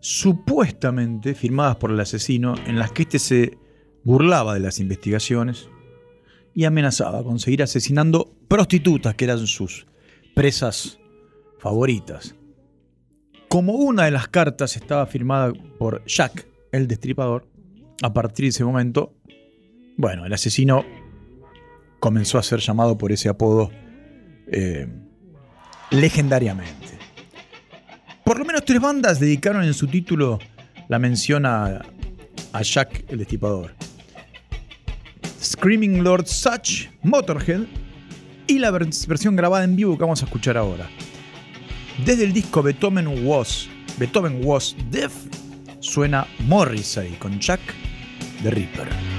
supuestamente 0.00 1.34
firmadas 1.34 1.76
por 1.76 1.90
el 1.90 2.00
asesino, 2.00 2.54
en 2.66 2.78
las 2.78 2.92
que 2.92 3.02
éste 3.02 3.18
se 3.18 3.58
burlaba 4.04 4.54
de 4.54 4.60
las 4.60 4.78
investigaciones 4.78 5.68
y 6.56 6.64
amenazaba 6.64 7.22
con 7.22 7.38
seguir 7.38 7.62
asesinando 7.62 8.34
prostitutas 8.48 9.14
que 9.14 9.26
eran 9.26 9.46
sus 9.46 9.86
presas 10.34 10.98
favoritas. 11.58 12.34
Como 13.48 13.74
una 13.74 14.06
de 14.06 14.10
las 14.10 14.28
cartas 14.28 14.74
estaba 14.74 15.06
firmada 15.06 15.52
por 15.78 16.02
Jack, 16.06 16.48
el 16.72 16.88
destripador, 16.88 17.46
a 18.02 18.14
partir 18.14 18.46
de 18.46 18.48
ese 18.48 18.64
momento, 18.64 19.12
bueno, 19.98 20.24
el 20.24 20.32
asesino 20.32 20.86
comenzó 22.00 22.38
a 22.38 22.42
ser 22.42 22.60
llamado 22.60 22.96
por 22.96 23.12
ese 23.12 23.28
apodo 23.28 23.70
eh, 24.50 24.88
legendariamente. 25.90 26.98
Por 28.24 28.38
lo 28.38 28.46
menos 28.46 28.64
tres 28.64 28.80
bandas 28.80 29.20
dedicaron 29.20 29.62
en 29.62 29.74
su 29.74 29.88
título 29.88 30.38
la 30.88 30.98
mención 30.98 31.44
a, 31.44 31.82
a 32.54 32.62
Jack 32.62 33.04
el 33.08 33.18
destripador. 33.18 33.74
Screaming 35.46 36.02
Lord 36.02 36.26
Such, 36.26 36.88
Motorhead 37.02 37.66
y 38.48 38.58
la 38.58 38.70
vers- 38.72 39.06
versión 39.06 39.36
grabada 39.36 39.64
en 39.64 39.76
vivo 39.76 39.96
que 39.96 40.02
vamos 40.02 40.22
a 40.22 40.26
escuchar 40.26 40.56
ahora. 40.56 40.88
Desde 42.04 42.24
el 42.24 42.32
disco 42.32 42.62
Beethoven 42.62 43.24
Was, 43.26 43.68
Beethoven 43.98 44.40
Was 44.44 44.74
Deaf, 44.90 45.12
suena 45.80 46.26
Morrissey 46.40 47.12
con 47.18 47.38
Jack 47.38 47.60
the 48.42 48.50
Ripper. 48.50 49.15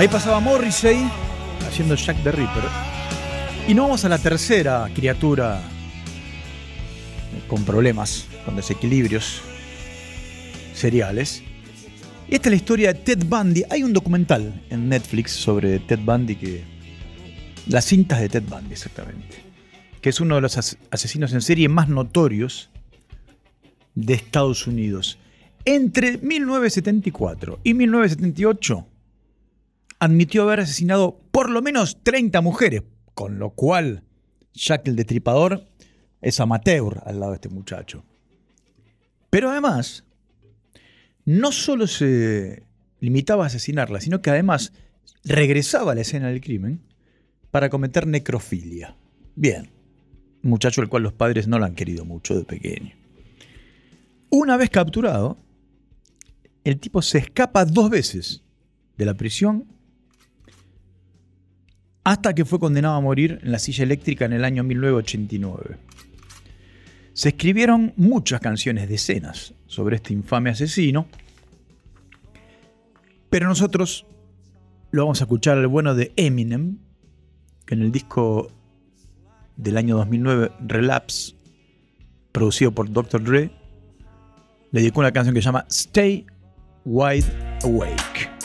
Ahí 0.00 0.08
pasaba 0.08 0.40
Morrissey 0.40 0.96
haciendo 1.68 1.94
Jack 1.94 2.22
the 2.22 2.32
Ripper. 2.32 2.62
Y 3.68 3.74
nos 3.74 3.84
vamos 3.84 4.04
a 4.06 4.08
la 4.08 4.16
tercera 4.16 4.88
criatura 4.94 5.60
con 7.46 7.66
problemas, 7.66 8.24
con 8.46 8.56
desequilibrios 8.56 9.42
seriales. 10.72 11.42
Esta 12.30 12.48
es 12.48 12.50
la 12.50 12.56
historia 12.56 12.94
de 12.94 13.00
Ted 13.00 13.26
Bundy. 13.26 13.64
Hay 13.68 13.82
un 13.82 13.92
documental 13.92 14.64
en 14.70 14.88
Netflix 14.88 15.32
sobre 15.32 15.80
Ted 15.80 15.98
Bundy 16.02 16.36
que... 16.36 16.64
Las 17.66 17.84
cintas 17.84 18.20
de 18.22 18.30
Ted 18.30 18.44
Bundy, 18.48 18.72
exactamente. 18.72 19.36
Que 20.00 20.08
es 20.08 20.18
uno 20.18 20.36
de 20.36 20.40
los 20.40 20.56
as- 20.56 20.78
asesinos 20.90 21.34
en 21.34 21.42
serie 21.42 21.68
más 21.68 21.90
notorios 21.90 22.70
de 23.94 24.14
Estados 24.14 24.66
Unidos. 24.66 25.18
Entre 25.66 26.16
1974 26.16 27.60
y 27.62 27.74
1978 27.74 28.86
admitió 30.00 30.42
haber 30.42 30.60
asesinado 30.60 31.20
por 31.30 31.50
lo 31.50 31.62
menos 31.62 32.02
30 32.02 32.40
mujeres, 32.40 32.82
con 33.14 33.38
lo 33.38 33.50
cual 33.50 34.02
Jack 34.54 34.88
el 34.88 34.96
Destripador 34.96 35.68
es 36.22 36.40
amateur 36.40 37.02
al 37.04 37.20
lado 37.20 37.32
de 37.32 37.36
este 37.36 37.48
muchacho. 37.50 38.04
Pero 39.28 39.50
además, 39.50 40.04
no 41.24 41.52
solo 41.52 41.86
se 41.86 42.64
limitaba 42.98 43.44
a 43.44 43.46
asesinarla, 43.46 44.00
sino 44.00 44.20
que 44.20 44.30
además 44.30 44.72
regresaba 45.22 45.92
a 45.92 45.94
la 45.94 46.00
escena 46.00 46.28
del 46.28 46.40
crimen 46.40 46.80
para 47.50 47.68
cometer 47.68 48.06
necrofilia. 48.06 48.96
Bien, 49.36 49.70
muchacho 50.42 50.80
al 50.80 50.88
cual 50.88 51.02
los 51.02 51.12
padres 51.12 51.46
no 51.46 51.58
lo 51.58 51.66
han 51.66 51.74
querido 51.74 52.04
mucho 52.04 52.34
de 52.34 52.44
pequeño. 52.44 52.94
Una 54.30 54.56
vez 54.56 54.70
capturado, 54.70 55.36
el 56.64 56.78
tipo 56.78 57.02
se 57.02 57.18
escapa 57.18 57.64
dos 57.64 57.90
veces 57.90 58.42
de 58.96 59.04
la 59.04 59.14
prisión 59.14 59.66
hasta 62.04 62.34
que 62.34 62.44
fue 62.44 62.58
condenado 62.58 62.94
a 62.94 63.00
morir 63.00 63.40
en 63.42 63.52
la 63.52 63.58
silla 63.58 63.84
eléctrica 63.84 64.24
en 64.24 64.32
el 64.32 64.44
año 64.44 64.64
1989. 64.64 65.78
Se 67.12 67.30
escribieron 67.30 67.92
muchas 67.96 68.40
canciones 68.40 68.88
de 68.88 68.94
escenas 68.94 69.54
sobre 69.66 69.96
este 69.96 70.12
infame 70.12 70.50
asesino, 70.50 71.06
pero 73.28 73.46
nosotros 73.46 74.06
lo 74.90 75.02
vamos 75.02 75.20
a 75.20 75.24
escuchar 75.24 75.58
al 75.58 75.66
bueno 75.66 75.94
de 75.94 76.12
Eminem, 76.16 76.78
que 77.66 77.74
en 77.74 77.82
el 77.82 77.92
disco 77.92 78.50
del 79.56 79.76
año 79.76 79.96
2009, 79.96 80.52
Relapse, 80.66 81.34
producido 82.32 82.72
por 82.72 82.90
Dr. 82.90 83.22
Dre, 83.22 83.50
le 84.72 84.80
dedicó 84.80 85.00
una 85.00 85.12
canción 85.12 85.34
que 85.34 85.42
se 85.42 85.46
llama 85.46 85.66
Stay 85.68 86.26
Wide 86.84 87.26
Awake. 87.62 88.39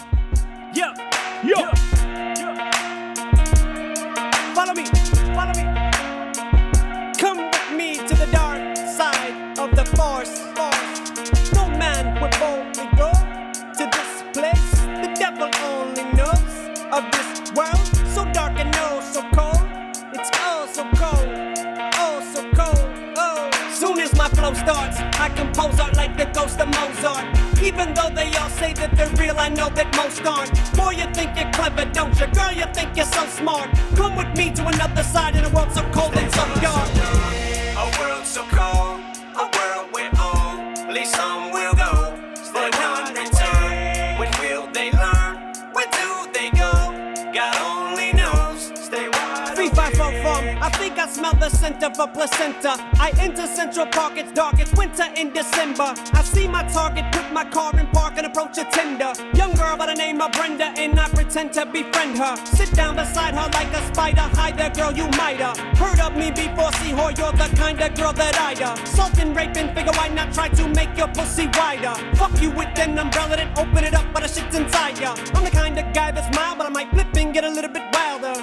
Like 26.46 26.58
the 26.58 26.66
Mozart. 26.66 27.26
Even 27.62 27.94
though 27.94 28.10
they 28.10 28.32
all 28.36 28.50
say 28.50 28.74
that 28.74 28.96
they're 28.96 29.10
real, 29.18 29.38
I 29.40 29.50
know 29.50 29.70
that 29.70 29.96
most 29.96 30.26
aren't. 30.26 30.54
Boy, 30.76 30.92
you 30.92 31.08
think 31.14 31.38
you're 31.38 31.52
clever, 31.52 31.86
don't 31.86 32.18
you? 32.20 32.28
Girl, 32.28 32.52
you 32.52 32.66
think 32.74 32.96
you're 32.96 33.06
so 33.06 33.26
smart. 33.28 33.70
Come 33.96 34.16
with 34.16 34.36
me 34.38 34.52
to 34.52 34.68
another 34.68 35.04
side 35.04 35.36
in 35.36 35.44
a 35.44 35.50
world 35.50 35.72
so 35.72 35.82
cold 35.92 36.16
and 36.16 36.32
so 36.32 36.46
dark. 36.62 36.90
A 37.78 37.86
world 38.00 38.26
so 38.26 38.44
cold, 38.52 39.02
a 39.36 39.46
world 39.58 39.88
where 39.92 40.12
only 40.20 41.06
some 41.06 41.45
smell 51.16 51.34
the 51.36 51.50
scent 51.50 51.82
of 51.82 51.98
a 51.98 52.08
placenta. 52.08 52.76
I 53.00 53.14
enter 53.20 53.48
Central 53.48 53.86
Park, 53.86 54.18
it's 54.18 54.34
dark, 54.34 54.60
it's 54.60 54.74
winter 54.74 55.08
in 55.16 55.32
December. 55.32 55.94
I 56.14 56.22
see 56.24 56.46
my 56.46 56.64
target, 56.64 57.06
put 57.14 57.32
my 57.32 57.46
car 57.46 57.72
in 57.80 57.88
park 57.88 58.16
and 58.18 58.26
approach 58.26 58.58
a 58.58 58.66
tender. 58.66 59.14
Young 59.34 59.54
girl 59.54 59.78
by 59.78 59.86
the 59.86 59.94
name 59.94 60.20
of 60.20 60.34
Brenda, 60.34 60.74
and 60.76 61.00
I 61.00 61.08
pretend 61.08 61.54
to 61.54 61.66
befriend 61.66 62.18
her. 62.18 62.36
Sit 62.46 62.72
down 62.74 62.98
beside 62.98 63.34
her 63.34 63.50
like 63.54 63.72
a 63.74 63.82
spider. 63.94 64.28
Hi 64.40 64.52
there, 64.52 64.72
girl, 64.72 64.92
you 64.92 65.08
might 65.22 65.40
have 65.40 65.58
heard 65.78 66.02
of 66.02 66.18
me 66.18 66.32
before. 66.32 66.72
See 66.80 66.92
her, 66.92 67.12
you're 67.18 67.32
the 67.32 67.50
kind 67.56 67.80
of 67.82 67.96
girl 67.96 68.12
that 68.12 68.36
I'd 68.38 68.62
uh, 68.62 68.76
Sultan, 68.86 69.34
raping, 69.34 69.74
figure 69.74 69.94
why 69.94 70.10
not 70.10 70.34
try 70.34 70.50
to 70.50 70.68
make 70.68 70.98
your 70.98 71.08
pussy 71.08 71.48
wider? 71.56 71.96
Fuck 72.16 72.42
you 72.42 72.52
with 72.52 72.78
an 72.78 73.00
umbrella, 73.00 73.38
then 73.38 73.52
open 73.58 73.86
it 73.86 73.94
up, 73.94 74.06
but 74.14 74.24
the 74.24 74.28
shit's 74.28 74.56
inside 74.56 75.00
ya. 75.00 75.16
I'm 75.34 75.46
the 75.46 75.52
kind 75.52 75.80
of 75.80 75.94
guy 75.94 76.12
that's 76.12 76.36
mild, 76.36 76.58
but 76.58 76.68
I 76.68 76.70
might 76.70 76.90
flip 76.90 77.08
and 77.16 77.34
get 77.34 77.46
a 77.46 77.50
little 77.50 77.72
bit 77.72 77.84
wilder. 77.94 78.34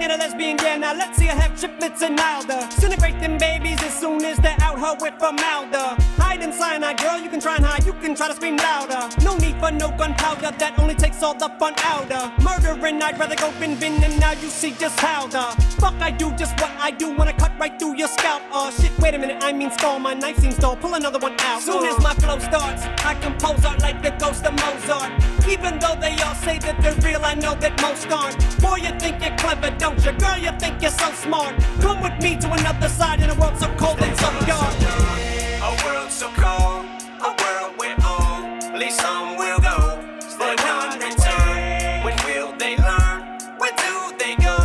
Impregnate 0.00 0.18
a 0.18 0.30
lesbian, 0.30 0.56
yeah, 0.62 0.78
now 0.78 0.94
let's 0.94 1.18
see 1.18 1.26
her 1.26 1.34
have 1.34 1.60
triplets 1.60 2.00
and 2.00 2.16
milder. 2.16 2.66
Disintegrate 2.70 3.20
them 3.20 3.36
babies 3.36 3.82
as 3.82 3.92
soon 3.92 4.24
as 4.24 4.38
they're 4.38 4.56
out 4.62 4.78
her 4.78 4.96
with 4.98 5.12
formaldehyde. 5.18 6.00
Hide 6.16 6.42
in 6.42 6.54
cyanide, 6.54 6.96
ah, 6.98 7.02
girl, 7.02 7.20
you 7.22 7.28
can 7.28 7.38
try 7.38 7.56
and 7.56 7.66
hide, 7.66 7.84
you 7.84 7.92
can 7.92 8.14
try 8.14 8.28
to 8.28 8.34
scream 8.34 8.56
louder. 8.56 9.14
No 9.22 9.36
need 9.36 9.56
for 9.60 9.70
no 9.70 9.90
gunpowder, 9.90 10.52
that 10.56 10.78
only 10.78 10.94
takes 10.94 11.22
all 11.22 11.34
the 11.34 11.50
fun 11.58 11.74
out 11.80 12.10
of 12.10 12.32
murdering. 12.42 13.02
I'd 13.02 13.18
rather 13.18 13.36
go 13.36 13.52
bin 13.60 13.78
bin, 13.78 14.02
and 14.02 14.18
now 14.18 14.32
you 14.32 14.48
see 14.48 14.70
just 14.70 14.98
how 14.98 15.26
the 15.26 15.42
fuck 15.80 15.94
I 16.00 16.10
do 16.10 16.32
just 16.32 16.58
what 16.58 16.70
I 16.78 16.92
do 16.92 17.10
I 17.20 17.32
cut 17.32 17.52
right 17.60 17.78
through 17.78 17.96
your 17.96 18.08
scalp. 18.08 18.42
Oh 18.50 18.70
shit, 18.70 18.98
wait 18.98 19.14
a 19.14 19.18
minute, 19.18 19.44
I 19.44 19.52
mean 19.52 19.70
stall, 19.70 19.98
my 19.98 20.14
knife 20.14 20.38
seems 20.38 20.56
dull, 20.56 20.76
pull 20.76 20.94
another 20.94 21.18
one 21.18 21.38
out. 21.40 21.60
Soon 21.62 21.84
as 21.84 22.02
my 22.02 22.14
flow 22.14 22.38
starts, 22.38 22.82
I 23.04 23.14
compose 23.20 23.64
art 23.64 23.80
like 23.82 24.02
the 24.02 24.10
ghost 24.12 24.44
of 24.46 24.54
Mozart. 24.54 25.12
Even 25.48 25.78
though 25.78 25.96
they 25.96 26.16
all 26.22 26.34
say 26.34 26.58
that 26.58 26.80
they're 26.82 26.94
real, 27.06 27.24
I 27.24 27.34
know 27.34 27.54
that 27.56 27.80
most 27.80 28.10
aren't. 28.10 28.36
Boy, 28.60 28.76
you 28.76 28.92
think 28.98 29.22
you're 29.22 29.36
clever, 29.36 29.70
don't 29.78 29.89
you? 30.04 30.12
Girl, 30.12 30.38
you 30.38 30.52
think 30.58 30.82
you're 30.82 30.90
so 30.90 31.10
smart. 31.12 31.54
Come 31.80 32.02
with 32.02 32.20
me 32.22 32.36
to 32.36 32.52
another 32.52 32.88
side 32.88 33.20
in 33.20 33.30
a 33.30 33.34
world 33.34 33.56
so 33.58 33.68
cold 33.76 34.00
and 34.00 34.16
so 34.18 34.30
dark. 34.46 34.74
A 35.62 35.70
world 35.84 36.10
so 36.10 36.28
cold, 36.36 36.86
a 37.20 37.30
world 37.42 37.72
where 37.78 37.96
only 38.04 38.90
some 38.90 39.36
will 39.36 39.58
go. 39.60 39.98
When 42.04 42.16
will 42.24 42.52
they 42.58 42.76
learn? 42.76 43.38
Do 43.76 44.12
they 44.18 44.34
go? 44.36 44.56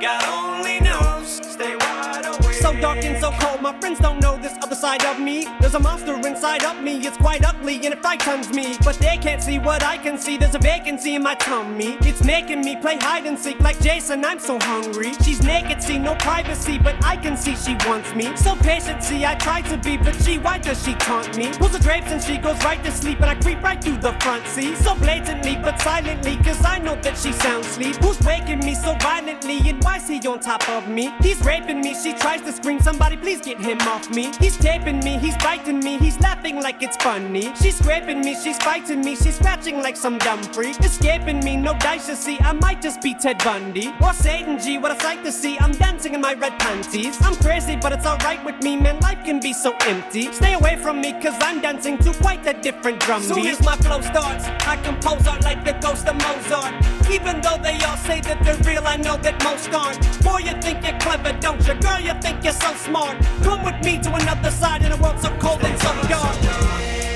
God 0.00 0.24
only 0.28 0.80
knows. 0.80 1.40
Stay 1.52 1.74
wide 1.76 2.26
awake. 2.26 2.54
So 2.54 2.72
dark 2.80 3.04
and 3.04 3.18
so 3.20 3.30
cold, 3.40 3.62
my 3.62 3.78
friends 3.80 3.98
don't 4.00 4.20
know 4.20 4.36
this 4.36 4.54
other 4.62 4.74
side 4.74 5.04
of 5.04 5.18
me. 5.20 5.46
There's 5.72 5.86
a 5.86 5.88
monster 5.88 6.14
inside 6.28 6.64
of 6.64 6.82
me, 6.82 6.98
it's 7.06 7.16
quite 7.16 7.42
ugly 7.46 7.76
and 7.76 7.94
it 7.94 8.02
frightens 8.02 8.52
me. 8.52 8.76
But 8.84 8.96
they 8.96 9.16
can't 9.16 9.42
see 9.42 9.58
what 9.58 9.82
I 9.82 9.96
can 9.96 10.18
see, 10.18 10.36
there's 10.36 10.54
a 10.54 10.58
vacancy 10.58 11.14
in 11.14 11.22
my 11.22 11.34
tummy. 11.34 11.96
It's 12.02 12.22
making 12.22 12.60
me 12.60 12.76
play 12.76 12.98
hide 13.00 13.24
and 13.24 13.38
seek 13.38 13.58
like 13.58 13.80
Jason, 13.80 14.22
I'm 14.22 14.38
so 14.38 14.58
hungry. 14.60 15.14
She's 15.24 15.42
naked, 15.42 15.82
see 15.82 15.98
no 15.98 16.14
privacy, 16.16 16.76
but 16.76 17.02
I 17.02 17.16
can 17.16 17.38
see 17.38 17.56
she 17.56 17.74
wants 17.88 18.14
me. 18.14 18.36
So 18.36 18.54
patient, 18.56 19.02
see, 19.02 19.24
I 19.24 19.34
try 19.36 19.62
to 19.62 19.78
be, 19.78 19.96
but 19.96 20.14
she, 20.22 20.36
why 20.36 20.58
does 20.58 20.84
she 20.84 20.92
taunt 20.92 21.38
me? 21.38 21.50
Pulls 21.52 21.72
the 21.72 21.78
drapes 21.78 22.10
and 22.10 22.22
she 22.22 22.36
goes 22.36 22.62
right 22.62 22.84
to 22.84 22.90
sleep, 22.90 23.22
and 23.22 23.30
I 23.30 23.34
creep 23.36 23.62
right 23.62 23.82
through 23.82 23.96
the 23.96 24.12
front 24.20 24.46
seat. 24.46 24.76
So 24.76 24.94
blatantly, 24.96 25.56
but 25.56 25.80
silently, 25.80 26.36
cause 26.44 26.62
I 26.66 26.80
know 26.80 26.96
that 26.96 27.16
she 27.16 27.32
sound 27.32 27.64
sleep. 27.64 27.96
Who's 27.96 28.20
waking 28.20 28.58
me 28.58 28.74
so 28.74 28.94
violently, 29.00 29.66
and 29.70 29.82
why's 29.82 30.06
he 30.06 30.20
on 30.28 30.40
top 30.40 30.68
of 30.68 30.86
me? 30.86 31.14
He's 31.22 31.40
raping 31.46 31.80
me, 31.80 31.94
she 31.94 32.12
tries 32.12 32.42
to 32.42 32.52
scream, 32.52 32.78
somebody 32.80 33.16
please 33.16 33.40
get 33.40 33.58
him 33.58 33.80
off 33.88 34.10
me. 34.10 34.32
He's 34.38 34.58
taping 34.58 34.98
me, 34.98 35.16
he's 35.16 35.36
biting 35.38 35.61
me, 35.70 35.98
he's 35.98 36.18
laughing 36.20 36.60
like 36.60 36.82
it's 36.82 36.96
funny. 36.96 37.52
She's 37.56 37.78
scraping 37.78 38.20
me, 38.20 38.34
she's 38.34 38.58
fighting 38.58 39.00
me, 39.00 39.14
she's 39.14 39.36
scratching 39.36 39.80
like 39.80 39.96
some 39.96 40.18
dumb 40.18 40.42
freak. 40.42 40.78
Escaping 40.80 41.40
me, 41.44 41.56
no 41.56 41.74
dice 41.78 42.06
to 42.06 42.16
see, 42.16 42.38
I 42.40 42.52
might 42.52 42.82
just 42.82 43.00
be 43.00 43.14
Ted 43.14 43.38
Bundy. 43.44 43.92
Or 44.02 44.12
Satan 44.12 44.58
G, 44.58 44.78
what 44.78 44.90
a 44.90 45.00
sight 45.00 45.22
to 45.24 45.30
see, 45.30 45.58
I'm 45.58 45.72
dancing 45.72 46.14
in 46.14 46.20
my 46.20 46.34
red 46.34 46.58
panties. 46.58 47.16
I'm 47.22 47.36
crazy, 47.36 47.76
but 47.76 47.92
it's 47.92 48.06
alright 48.06 48.44
with 48.44 48.62
me, 48.62 48.76
man, 48.76 48.98
life 49.00 49.24
can 49.24 49.40
be 49.40 49.52
so 49.52 49.74
empty. 49.86 50.32
Stay 50.32 50.54
away 50.54 50.76
from 50.76 51.00
me, 51.00 51.12
cause 51.12 51.36
I'm 51.40 51.60
dancing 51.60 51.98
to 51.98 52.12
quite 52.14 52.44
a 52.46 52.54
different 52.60 53.00
drum 53.00 53.22
beat. 53.22 53.34
Soon 53.34 53.46
as 53.46 53.62
my 53.62 53.76
flow 53.76 54.00
starts, 54.00 54.44
I 54.66 54.76
compose 54.78 55.26
art 55.26 55.42
like 55.44 55.64
the 55.64 55.74
ghost 55.74 56.08
of 56.08 56.16
Mozart. 56.16 56.74
Even 57.10 57.40
though 57.40 57.58
they 57.58 57.78
all 57.84 57.96
say 57.98 58.20
that 58.22 58.42
they're 58.42 58.56
real, 58.64 58.86
I 58.86 58.96
know 58.96 59.16
that 59.18 59.42
most 59.44 59.72
aren't. 59.72 60.00
Boy, 60.24 60.38
you 60.38 60.54
think 60.62 60.84
you're 60.84 60.98
clever, 60.98 61.32
don't 61.40 61.60
you? 61.66 61.74
Girl, 61.74 62.00
you 62.00 62.14
think 62.20 62.42
you're 62.42 62.52
so 62.52 62.72
smart. 62.74 63.16
Come 63.42 63.64
with 63.64 63.84
me 63.84 63.98
to 63.98 64.14
another 64.14 64.50
side 64.50 64.82
in 64.82 64.92
a 64.92 64.96
world 64.96 65.20
so 65.20 65.28
cold 65.38 65.51
and 65.60 65.78
so 65.80 65.92
dark. 66.08 66.36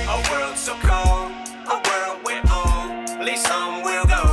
A 0.09 0.17
world 0.31 0.57
so 0.57 0.75
cold, 0.83 1.33
a 1.67 1.77
world 1.89 2.19
where 2.25 2.43
only 2.53 3.37
some 3.37 3.83
will 3.83 4.05
go. 4.05 4.25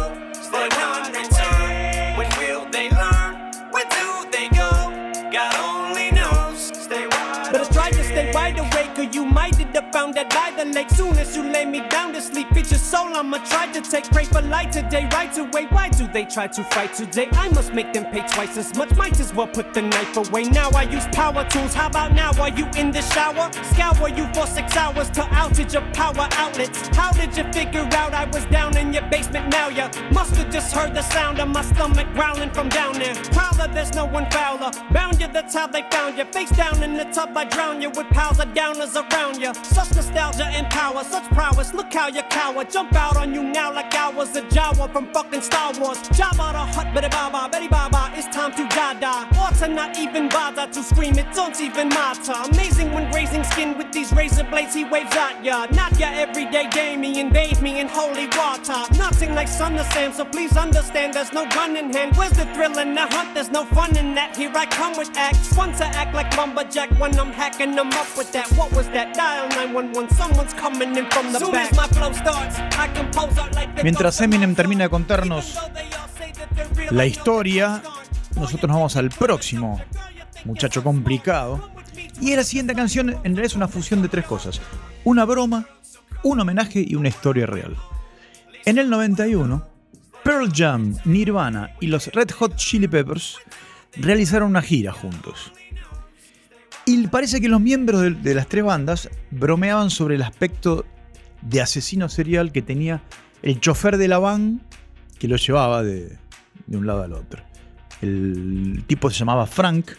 But 0.52 0.70
none 0.78 1.12
return. 1.12 2.18
When 2.18 2.30
will 2.38 2.66
they 2.72 2.90
learn? 2.90 3.52
Where 3.72 3.88
do 3.90 4.30
they 4.32 4.50
go? 4.50 4.70
God 5.32 5.56
only 5.72 6.12
knows. 6.12 6.72
Stay 6.84 7.08
wide 7.08 7.24
tried 7.72 7.94
to 7.94 8.04
stay 8.04 8.32
wide 8.34 8.60
awake, 8.60 8.98
or 8.98 9.04
you 9.04 9.26
might 9.74 9.84
have 9.84 9.94
found 9.94 10.14
that 10.14 10.30
by 10.30 10.52
the 10.56 10.70
lake. 10.72 10.90
Soon 10.90 11.18
as 11.18 11.36
you 11.36 11.44
lay 11.44 11.66
me 11.66 11.82
down 11.90 12.14
to 12.14 12.22
sleep, 12.22 12.48
it's 12.52 12.70
your 12.72 12.80
soul 12.80 13.08
I'ma 13.16 13.38
try 13.46 13.72
to 13.72 13.82
take. 13.82 14.06
Pray 14.06 14.26
for 14.26 14.42
light 14.42 14.72
today, 14.72 15.10
right 15.12 15.36
away. 15.38 15.66
Why 15.66 15.90
do 15.90 16.08
they 16.08 16.26
try 16.26 16.48
to 16.48 16.64
fight 16.66 16.94
today? 16.94 17.28
I 17.34 17.50
must 17.50 17.74
make 17.74 17.92
them 17.94 18.06
pay 18.06 18.26
twice 18.28 18.58
as 18.58 18.76
much. 18.76 18.96
Might 18.96 19.20
as 19.20 19.34
well 19.34 19.48
put 19.48 19.74
the 19.74 19.82
knife 19.82 20.16
away. 20.18 20.44
Now 20.44 20.70
I 20.76 20.84
use 20.84 21.08
power 21.08 21.44
tools. 21.50 21.74
How 21.74 21.88
about 21.88 22.14
now? 22.14 22.32
Are 22.40 22.50
you 22.50 22.68
in 22.78 22.92
the 22.92 23.02
shower? 23.02 23.50
Scour 23.72 24.10
you 24.10 24.28
for 24.34 24.46
six 24.46 24.76
hours 24.76 25.10
to 25.12 25.22
outage 25.22 25.74
your 25.74 25.88
power 25.94 26.28
outlets. 26.34 26.88
How 26.96 27.12
did 27.12 27.36
you 27.36 27.44
figure 27.52 27.88
out 27.94 28.14
I 28.14 28.26
was 28.26 28.46
down 28.46 28.78
in 28.78 28.94
your 28.94 29.08
basement? 29.10 29.50
Now 29.50 29.70
you 29.70 29.90
must 30.12 30.36
have 30.36 30.52
just 30.52 30.74
heard 30.74 30.94
the 30.94 31.02
sound 31.02 31.40
of 31.40 31.48
my 31.48 31.64
stomach 31.64 32.08
growling 32.14 32.52
from 32.52 32.70
down 32.70 32.94
there. 32.94 33.16
Prowler, 33.32 33.68
there's 33.74 33.94
no 33.94 34.06
one 34.06 34.30
fouler. 34.30 34.72
Bound 34.92 35.20
you, 35.20 35.28
that's 35.28 35.54
how 35.56 35.68
they 35.68 35.84
found 35.90 36.18
you. 36.18 36.26
Face 36.26 36.52
down 36.52 36.84
in 36.84 36.96
the 36.96 37.06
tub, 37.06 37.36
I 37.36 37.46
drown 37.46 37.82
you 37.82 37.90
with 37.90 38.08
piles 38.10 38.40
of 38.40 38.50
downers 38.50 38.96
around 38.96 39.42
you. 39.42 39.52
Such 39.66 39.96
nostalgia 39.96 40.46
and 40.46 40.70
power, 40.70 41.04
such 41.04 41.24
prowess. 41.30 41.74
Look 41.74 41.94
how 41.94 42.08
you 42.08 42.22
cower. 42.24 42.64
Jump 42.66 42.96
out 42.96 43.18
on 43.18 43.34
you 43.34 43.44
now 43.44 43.74
like 43.74 43.94
I 43.96 44.10
was 44.10 44.36
a 44.36 44.42
Jawa 44.42 44.92
from 44.92 45.08
fucking 45.14 45.42
Star 45.42 45.74
Wars. 45.80 45.98
Jabba 46.10 46.52
the 46.52 46.66
Hutt, 46.74 46.94
Betty 46.94 47.10
Baba, 47.10 47.50
Betty 47.52 47.68
Baba. 47.68 48.12
It's 48.16 48.28
time 48.36 48.52
to 48.54 48.68
die 48.70 49.00
die. 49.00 49.28
Or 49.42 49.52
to 49.60 49.68
not 49.68 49.98
even 49.98 50.30
bother 50.30 50.68
to 50.68 50.84
scream, 50.84 51.18
it 51.18 51.32
don't 51.34 51.60
even 51.62 51.90
matter. 51.90 52.34
Amazing 52.52 52.92
when 52.92 53.10
grazing 53.12 53.44
skin 53.44 53.78
with 53.78 53.92
these 53.92 54.12
razor 54.14 54.44
blades 54.44 54.74
he 54.74 54.84
waves 54.84 55.16
at 55.16 55.44
ya. 55.44 55.68
Not 55.72 55.98
your 56.00 56.10
everyday 56.10 56.70
Damien. 56.70 57.04
he 57.04 57.20
invade 57.20 57.62
me 57.62 57.80
in 57.80 57.88
holy 57.88 58.28
water. 58.38 58.80
Nothing 58.98 59.34
like 59.36 59.48
Son 59.48 59.78
of 59.78 59.86
Sam, 59.94 60.14
so 60.14 60.26
please 60.26 60.56
understand 60.58 61.14
there's 61.14 61.34
no 61.34 61.48
gun 61.50 61.78
in 61.78 61.92
hand. 61.94 62.16
Where's 62.18 62.34
the 62.34 62.46
thrill 62.54 62.78
in 62.80 62.96
the 62.96 63.08
hunt? 63.08 63.34
There's 63.34 63.52
no 63.52 63.66
fun 63.66 63.96
in 63.98 64.16
that. 64.16 64.36
Here 64.36 64.52
I 64.54 64.66
come 64.66 64.98
with 64.98 65.12
acts. 65.16 65.56
One 65.56 65.74
to 65.76 65.86
act 65.86 66.14
like 66.14 66.36
lumberjack 66.36 66.90
when 67.00 67.18
I'm 67.20 67.32
hacking 67.32 67.76
them 67.76 67.92
up 67.94 68.18
with 68.18 68.32
that. 68.34 68.48
What 68.58 68.72
was 68.74 68.88
that? 68.90 69.14
Dial 69.14 69.53
911, 69.56 70.10
someone's 70.16 70.54
coming 70.54 70.98
in 70.98 71.06
from 71.12 71.32
the 71.32 71.40
Soon 71.40 71.52
back. 71.52 71.72
as 71.72 71.78
my 71.78 71.88
flow 71.88 72.14
starts, 72.14 72.60
I 72.78 72.88
compose 72.94 73.38
art 73.40 73.56
like 73.56 73.76
the 73.76 73.84
Mientras 73.84 74.20
Eminem 74.22 74.56
termina 74.56 74.86
de 74.86 74.90
contarnos 74.90 75.58
la 76.92 77.06
historia, 77.06 77.82
nosotros 78.36 78.68
nos 78.68 78.78
vamos 78.78 78.96
al 78.96 79.10
próximo 79.10 79.80
muchacho 80.46 80.84
complicado. 80.84 81.72
Y 82.22 82.36
la 82.36 82.44
siguiente 82.44 82.76
canción 82.76 83.10
en 83.10 83.24
realidad 83.24 83.46
es 83.46 83.56
una 83.56 83.68
fusión 83.68 84.02
de 84.02 84.10
tres 84.10 84.26
cosas. 84.26 84.62
Una 85.04 85.26
broma, 85.26 85.68
un 86.24 86.40
homenaje 86.40 86.84
y 86.86 86.96
una 86.96 87.10
historia 87.10 87.46
real. 87.46 87.76
En 88.66 88.78
el 88.78 88.90
91, 88.90 89.68
Pearl 90.24 90.52
Jam, 90.54 90.96
Nirvana 91.06 91.72
y 91.82 91.88
los 91.88 92.08
Red 92.08 92.32
Hot 92.32 92.56
Chili 92.56 92.88
Peppers 92.88 93.38
realizaron 93.98 94.50
una 94.50 94.62
gira 94.62 94.94
juntos. 94.94 95.52
Y 96.86 97.08
parece 97.08 97.40
que 97.40 97.48
los 97.48 97.62
miembros 97.62 98.22
de, 98.24 98.36
las 98.36 98.48
tres 98.48 98.64
bandas 98.64 99.10
bromeaban 99.32 99.90
sobre 99.90 100.16
el 100.16 100.22
aspecto 100.22 100.86
de 101.42 101.62
asesino 101.62 102.10
serial 102.10 102.52
que 102.52 102.62
tenía 102.62 103.04
el 103.42 103.60
chofer 103.60 103.98
de 103.98 104.08
la 104.08 104.20
van 104.20 104.62
que 105.20 105.28
lo 105.28 105.38
llevaba 105.38 105.84
de, 105.84 106.18
de 106.68 106.78
un 106.78 106.86
lado 106.86 107.04
al 107.04 107.14
otro. 107.14 107.44
El 108.02 108.84
tipo 108.86 109.10
se 109.10 109.20
llamaba 109.20 109.46
Frank. 109.46 109.92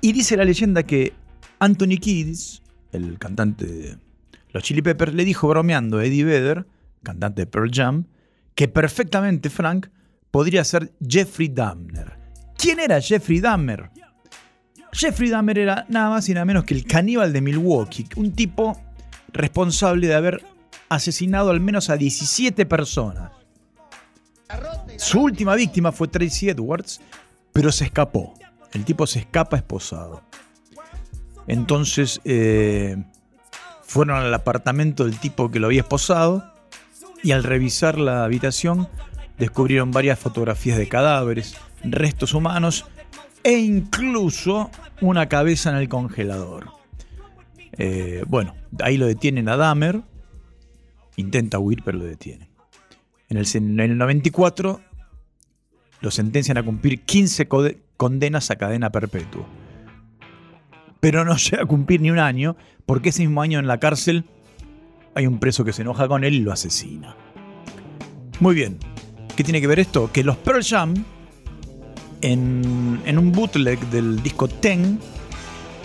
Y 0.00 0.12
dice 0.12 0.36
la 0.36 0.44
leyenda 0.44 0.82
que 0.82 1.12
Anthony 1.60 1.98
Kiddis, 2.00 2.62
el 2.92 3.18
cantante 3.18 3.66
de 3.66 3.98
los 4.52 4.62
Chili 4.62 4.82
Peppers, 4.82 5.14
le 5.14 5.24
dijo 5.24 5.48
bromeando 5.48 5.98
a 5.98 6.04
Eddie 6.04 6.24
Vedder, 6.24 6.66
cantante 7.02 7.42
de 7.42 7.46
Pearl 7.46 7.70
Jam, 7.72 8.06
que 8.54 8.68
perfectamente 8.68 9.50
Frank 9.50 9.88
podría 10.30 10.64
ser 10.64 10.92
Jeffrey 11.06 11.48
Dahmer. 11.48 12.18
¿Quién 12.56 12.80
era 12.80 13.00
Jeffrey 13.00 13.40
Dahmer? 13.40 13.90
Jeffrey 14.94 15.28
Dahmer 15.28 15.58
era 15.58 15.86
nada 15.88 16.08
más 16.10 16.28
y 16.28 16.34
nada 16.34 16.44
menos 16.44 16.64
que 16.64 16.72
el 16.72 16.84
caníbal 16.84 17.32
de 17.32 17.40
Milwaukee, 17.40 18.06
un 18.14 18.32
tipo 18.32 18.80
responsable 19.32 20.06
de 20.06 20.14
haber 20.14 20.44
asesinado 20.88 21.50
al 21.50 21.60
menos 21.60 21.90
a 21.90 21.96
17 21.96 22.64
personas. 22.66 23.32
Su 24.96 25.22
última 25.22 25.56
víctima 25.56 25.90
fue 25.90 26.06
Tracy 26.06 26.50
Edwards, 26.50 27.00
pero 27.52 27.72
se 27.72 27.86
escapó. 27.86 28.34
El 28.72 28.84
tipo 28.84 29.06
se 29.08 29.18
escapa 29.18 29.56
esposado. 29.56 30.22
Entonces 31.48 32.20
eh, 32.24 32.96
fueron 33.82 34.16
al 34.16 34.32
apartamento 34.32 35.04
del 35.04 35.18
tipo 35.18 35.50
que 35.50 35.58
lo 35.58 35.66
había 35.66 35.80
esposado 35.80 36.52
y 37.22 37.32
al 37.32 37.42
revisar 37.42 37.98
la 37.98 38.24
habitación 38.24 38.88
descubrieron 39.38 39.90
varias 39.90 40.20
fotografías 40.20 40.78
de 40.78 40.88
cadáveres, 40.88 41.56
restos 41.82 42.32
humanos 42.32 42.86
e 43.44 43.52
incluso 43.58 44.70
una 45.00 45.28
cabeza 45.28 45.70
en 45.70 45.76
el 45.76 45.88
congelador. 45.88 46.70
Eh, 47.76 48.24
bueno, 48.26 48.54
ahí 48.82 48.96
lo 48.96 49.06
detienen 49.06 49.48
a 49.48 49.56
Dahmer. 49.56 50.00
Intenta 51.16 51.58
huir, 51.60 51.82
pero 51.84 51.98
lo 51.98 52.04
detienen. 52.04 52.48
En 53.28 53.36
el, 53.36 53.46
en 53.54 53.78
el 53.80 53.96
94 53.98 54.80
lo 56.00 56.10
sentencian 56.10 56.58
a 56.58 56.62
cumplir 56.62 57.02
15 57.02 57.48
code- 57.48 57.78
condenas 57.96 58.50
a 58.50 58.56
cadena 58.56 58.90
perpetua. 58.90 59.46
Pero 61.00 61.24
no 61.24 61.36
llega 61.50 61.62
a 61.62 61.66
cumplir 61.66 62.00
ni 62.00 62.10
un 62.10 62.18
año, 62.18 62.56
porque 62.86 63.10
ese 63.10 63.22
mismo 63.22 63.42
año 63.42 63.58
en 63.58 63.66
la 63.66 63.78
cárcel 63.78 64.24
hay 65.14 65.26
un 65.26 65.38
preso 65.38 65.64
que 65.64 65.72
se 65.72 65.82
enoja 65.82 66.08
con 66.08 66.24
él 66.24 66.34
y 66.34 66.40
lo 66.40 66.52
asesina. 66.52 67.14
Muy 68.40 68.54
bien. 68.54 68.78
¿Qué 69.36 69.44
tiene 69.44 69.60
que 69.60 69.66
ver 69.66 69.78
esto? 69.78 70.10
Que 70.12 70.24
los 70.24 70.36
Pearl 70.36 70.62
Jam, 70.64 70.94
en, 72.24 73.02
en 73.04 73.18
un 73.18 73.32
bootleg 73.32 73.78
del 73.90 74.22
disco 74.22 74.48
Ten, 74.48 74.98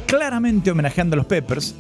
claramente 0.08 0.72
homenajeando 0.72 1.16
a 1.16 1.18
los 1.18 1.26
Peppers, 1.26 1.76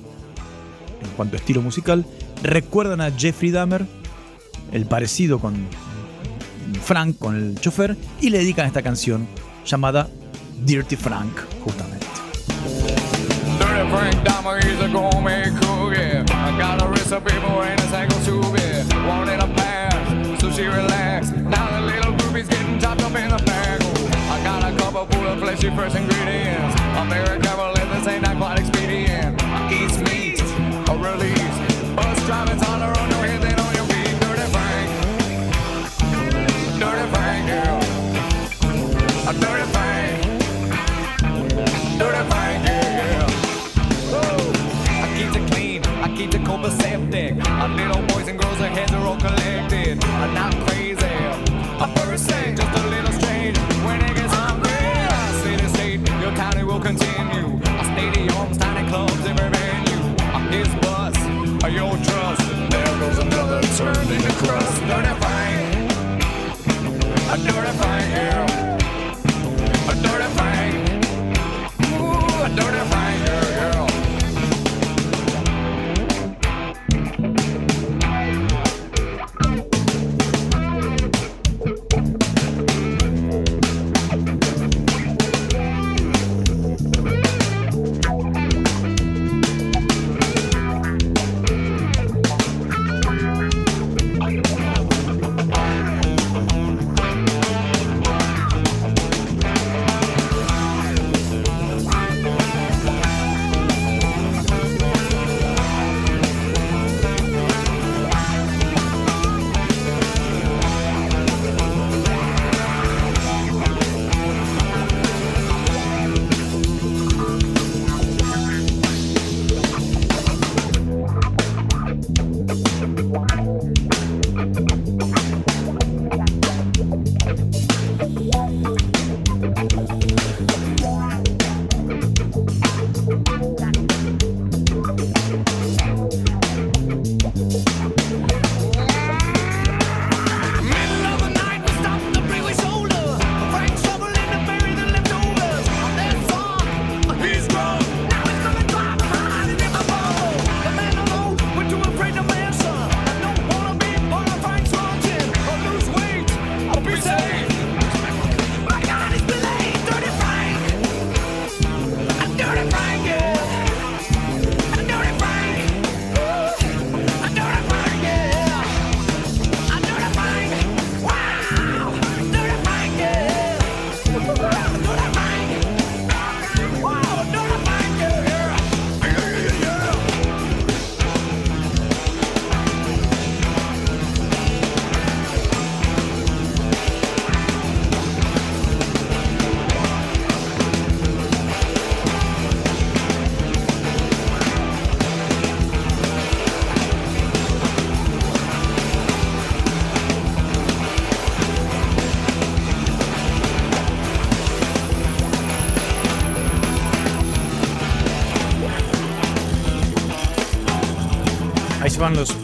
en 1.01 1.09
cuanto 1.15 1.37
a 1.37 1.39
estilo 1.39 1.61
musical, 1.61 2.05
recuerdan 2.43 2.99
a 2.99 3.09
Jeffrey 3.11 3.51
Dahmer, 3.51 3.85
el 4.73 4.85
parecido 4.85 5.39
con 5.39 5.55
Frank, 6.83 7.17
con 7.17 7.35
el 7.35 7.59
chofer, 7.59 7.95
y 8.19 8.29
le 8.31 8.39
dedican 8.39 8.67
esta 8.67 8.81
canción 8.81 9.27
llamada 9.65 10.09
Dirty 10.65 10.97
Frank, 10.97 11.31
justamente. 11.63 12.05
Dirty 13.59 13.89
Frank 13.89 14.23
Dahmer, 14.25 14.61
he's 14.61 14.81
a 14.81 14.89
gourmet 14.89 15.51
cook, 15.61 15.95
yeah. 15.95 16.25
I 16.31 16.57
got 16.59 16.81
a 16.81 16.87
recipe 16.89 17.31
for 17.39 17.63
any 17.63 17.81
single 17.83 18.19
soup, 18.25 18.59
yeah. 18.59 19.07
Wanted 19.07 19.39
a 19.39 19.47
pass, 19.55 20.41
so 20.41 20.51
she 20.51 20.65
relaxed. 20.65 21.33
Now 21.37 21.71
the 21.71 21.85
little 21.85 22.11
groupie's 22.17 22.49
getting 22.49 22.77
chopped 22.77 23.01
up 23.01 23.15
in. 23.15 23.31
Oh, 23.31 23.48
I 24.99 25.03
a 25.03 25.05
full 25.05 25.27
of 25.27 25.39
fleshy 25.39 25.69
fresh 25.69 25.95
ingredients. 25.95 26.75
I'm 26.99 27.07
very 27.07 27.39
careful 27.39 27.71
if 27.71 27.89
this 27.89 28.07
ain't 28.07 28.21
not 28.21 28.35
quite 28.35 28.59
expedient. 28.59 29.41
Eats 29.71 29.97
meat, 29.97 30.41
a 30.89 30.93
release. 30.97 31.57
Bus 31.95 32.19
driving's 32.25 32.61
on 32.67 32.79
the 32.81 32.87
road, 32.87 33.09
no 33.09 33.21
hitting 33.23 33.59
on 33.63 33.75
your 33.75 33.85
feet. 33.87 34.19
Dirty 34.19 34.47
Frank. 34.51 34.89
Dirty 36.83 37.05
Frank, 37.13 37.47
yeah. 37.47 37.79
A 39.29 39.33
dirty 39.39 39.67
Frank. 39.71 40.19
Dirty 41.97 42.23
Frank, 42.29 42.59
yeah. 42.67 43.23
I 44.99 45.07
keep 45.15 45.31
it 45.33 45.45
clean, 45.49 45.79
I 46.03 46.13
keep 46.13 46.31
the 46.31 46.39
copa 46.39 46.71
septic. 46.71 47.39
Our 47.47 47.69
little 47.69 48.01
boys 48.07 48.27
and 48.27 48.37
girls, 48.37 48.59
their 48.59 48.69
heads 48.69 48.91
are 48.91 49.07
all 49.07 49.17
collected. 49.17 50.03
I'm 50.03 50.33
not 50.33 50.53
crazy, 50.67 51.05
a 51.05 51.87
person, 51.95 52.57
just 52.57 52.77
a 52.77 52.87
little 52.89 53.08
in 64.59 64.65
the 64.65 64.71
crust. 64.71 64.81
Dirty 64.87 65.13
Frank, 65.21 65.91
a 67.31 67.37
dirty 67.37 67.71
Frank, 67.77 68.11
yeah. 68.11 68.77
A 69.89 70.48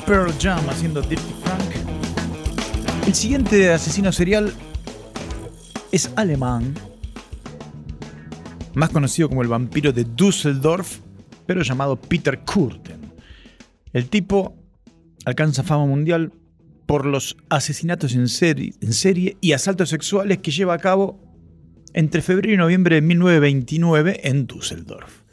Pearl 0.07 0.31
Jam 0.39 0.69
haciendo 0.69 1.01
Dirty 1.01 1.33
Frank. 1.43 3.07
El 3.07 3.15
siguiente 3.15 3.71
asesino 3.71 4.11
serial 4.11 4.53
es 5.91 6.11
alemán, 6.15 6.75
más 8.75 8.91
conocido 8.91 9.29
como 9.29 9.41
el 9.41 9.47
vampiro 9.47 9.91
de 9.91 10.03
Düsseldorf, 10.03 10.99
pero 11.47 11.63
llamado 11.63 11.99
Peter 11.99 12.39
Kurten. 12.41 13.13
El 13.93 14.07
tipo 14.09 14.55
alcanza 15.25 15.63
fama 15.63 15.87
mundial 15.87 16.31
por 16.85 17.07
los 17.07 17.35
asesinatos 17.49 18.13
en 18.13 18.27
serie, 18.27 18.73
en 18.81 18.93
serie 18.93 19.37
y 19.41 19.53
asaltos 19.53 19.89
sexuales 19.89 20.37
que 20.37 20.51
lleva 20.51 20.75
a 20.75 20.79
cabo 20.79 21.19
entre 21.93 22.21
febrero 22.21 22.53
y 22.53 22.57
noviembre 22.57 22.95
de 22.95 23.01
1929 23.01 24.21
en 24.23 24.45
Düsseldorf. 24.45 25.23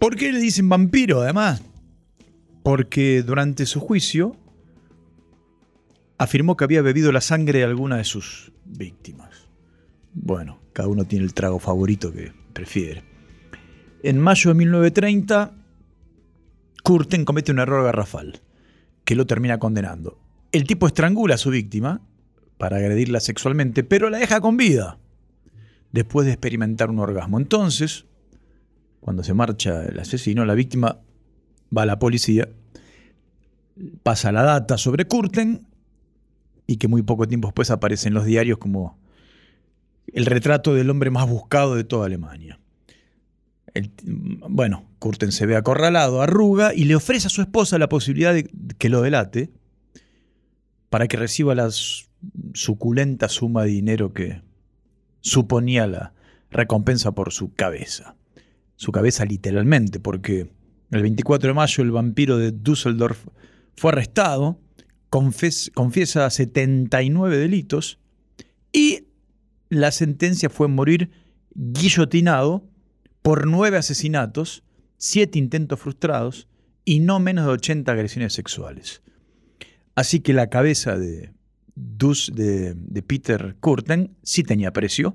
¿Por 0.00 0.16
qué 0.16 0.32
le 0.32 0.40
dicen 0.40 0.68
vampiro 0.68 1.22
además? 1.22 1.62
Porque 2.64 3.22
durante 3.22 3.66
su 3.66 3.78
juicio 3.78 4.36
afirmó 6.18 6.56
que 6.56 6.64
había 6.64 6.82
bebido 6.82 7.12
la 7.12 7.20
sangre 7.20 7.60
de 7.60 7.66
alguna 7.66 7.98
de 7.98 8.04
sus 8.04 8.52
víctimas. 8.64 9.46
Bueno, 10.14 10.58
cada 10.72 10.88
uno 10.88 11.04
tiene 11.04 11.24
el 11.24 11.34
trago 11.34 11.60
favorito 11.60 12.12
que 12.12 12.32
prefiere. 12.52 13.04
En 14.02 14.18
mayo 14.18 14.50
de 14.50 14.54
1930, 14.54 15.52
Curten 16.82 17.24
comete 17.24 17.52
un 17.52 17.58
error 17.58 17.84
garrafal, 17.84 18.40
que 19.04 19.14
lo 19.14 19.26
termina 19.26 19.58
condenando. 19.58 20.18
El 20.50 20.64
tipo 20.64 20.86
estrangula 20.86 21.34
a 21.34 21.38
su 21.38 21.50
víctima 21.50 22.00
para 22.58 22.78
agredirla 22.78 23.20
sexualmente, 23.20 23.84
pero 23.84 24.08
la 24.08 24.18
deja 24.18 24.40
con 24.40 24.56
vida, 24.56 24.98
después 25.92 26.26
de 26.26 26.32
experimentar 26.32 26.90
un 26.90 26.98
orgasmo. 26.98 27.38
Entonces, 27.38 28.06
cuando 29.00 29.22
se 29.22 29.34
marcha 29.34 29.84
el 29.84 29.98
asesino, 29.98 30.44
la 30.44 30.54
víctima 30.54 31.00
va 31.76 31.86
la 31.86 31.98
policía, 31.98 32.48
pasa 34.02 34.32
la 34.32 34.42
data 34.42 34.78
sobre 34.78 35.06
Curten 35.06 35.66
y 36.66 36.76
que 36.76 36.88
muy 36.88 37.02
poco 37.02 37.26
tiempo 37.26 37.48
después 37.48 37.70
aparece 37.70 38.08
en 38.08 38.14
los 38.14 38.24
diarios 38.24 38.58
como 38.58 38.98
el 40.12 40.26
retrato 40.26 40.74
del 40.74 40.90
hombre 40.90 41.10
más 41.10 41.28
buscado 41.28 41.74
de 41.74 41.84
toda 41.84 42.06
Alemania. 42.06 42.58
Bueno, 44.04 44.84
Curten 44.98 45.32
se 45.32 45.46
ve 45.46 45.56
acorralado, 45.56 46.22
arruga 46.22 46.72
y 46.74 46.84
le 46.84 46.94
ofrece 46.94 47.26
a 47.26 47.30
su 47.30 47.42
esposa 47.42 47.78
la 47.78 47.88
posibilidad 47.88 48.32
de 48.32 48.44
que 48.78 48.88
lo 48.88 49.02
delate 49.02 49.50
para 50.90 51.08
que 51.08 51.16
reciba 51.16 51.56
la 51.56 51.70
suculenta 52.52 53.28
suma 53.28 53.64
de 53.64 53.70
dinero 53.70 54.12
que 54.12 54.42
suponía 55.20 55.88
la 55.88 56.12
recompensa 56.50 57.12
por 57.12 57.32
su 57.32 57.52
cabeza. 57.52 58.14
Su 58.76 58.92
cabeza 58.92 59.24
literalmente, 59.24 59.98
porque 59.98 60.50
el 60.96 61.02
24 61.02 61.48
de 61.48 61.54
mayo 61.54 61.82
el 61.82 61.90
vampiro 61.90 62.38
de 62.38 62.52
Düsseldorf 62.52 63.26
fue 63.76 63.90
arrestado 63.92 64.60
confiesa 65.10 66.28
79 66.28 67.36
delitos 67.38 67.98
y 68.72 69.04
la 69.68 69.90
sentencia 69.92 70.50
fue 70.50 70.66
morir 70.68 71.10
guillotinado 71.54 72.66
por 73.22 73.46
nueve 73.46 73.76
asesinatos, 73.76 74.64
siete 74.96 75.38
intentos 75.38 75.78
frustrados 75.80 76.48
y 76.84 76.98
no 77.00 77.20
menos 77.20 77.46
de 77.46 77.52
80 77.52 77.92
agresiones 77.92 78.32
sexuales. 78.32 79.02
Así 79.94 80.18
que 80.20 80.32
la 80.32 80.48
cabeza 80.50 80.98
de, 80.98 81.30
de, 81.76 82.74
de 82.74 83.02
Peter 83.02 83.56
Kurten 83.60 84.16
sí 84.24 84.42
tenía 84.42 84.72
precio 84.72 85.14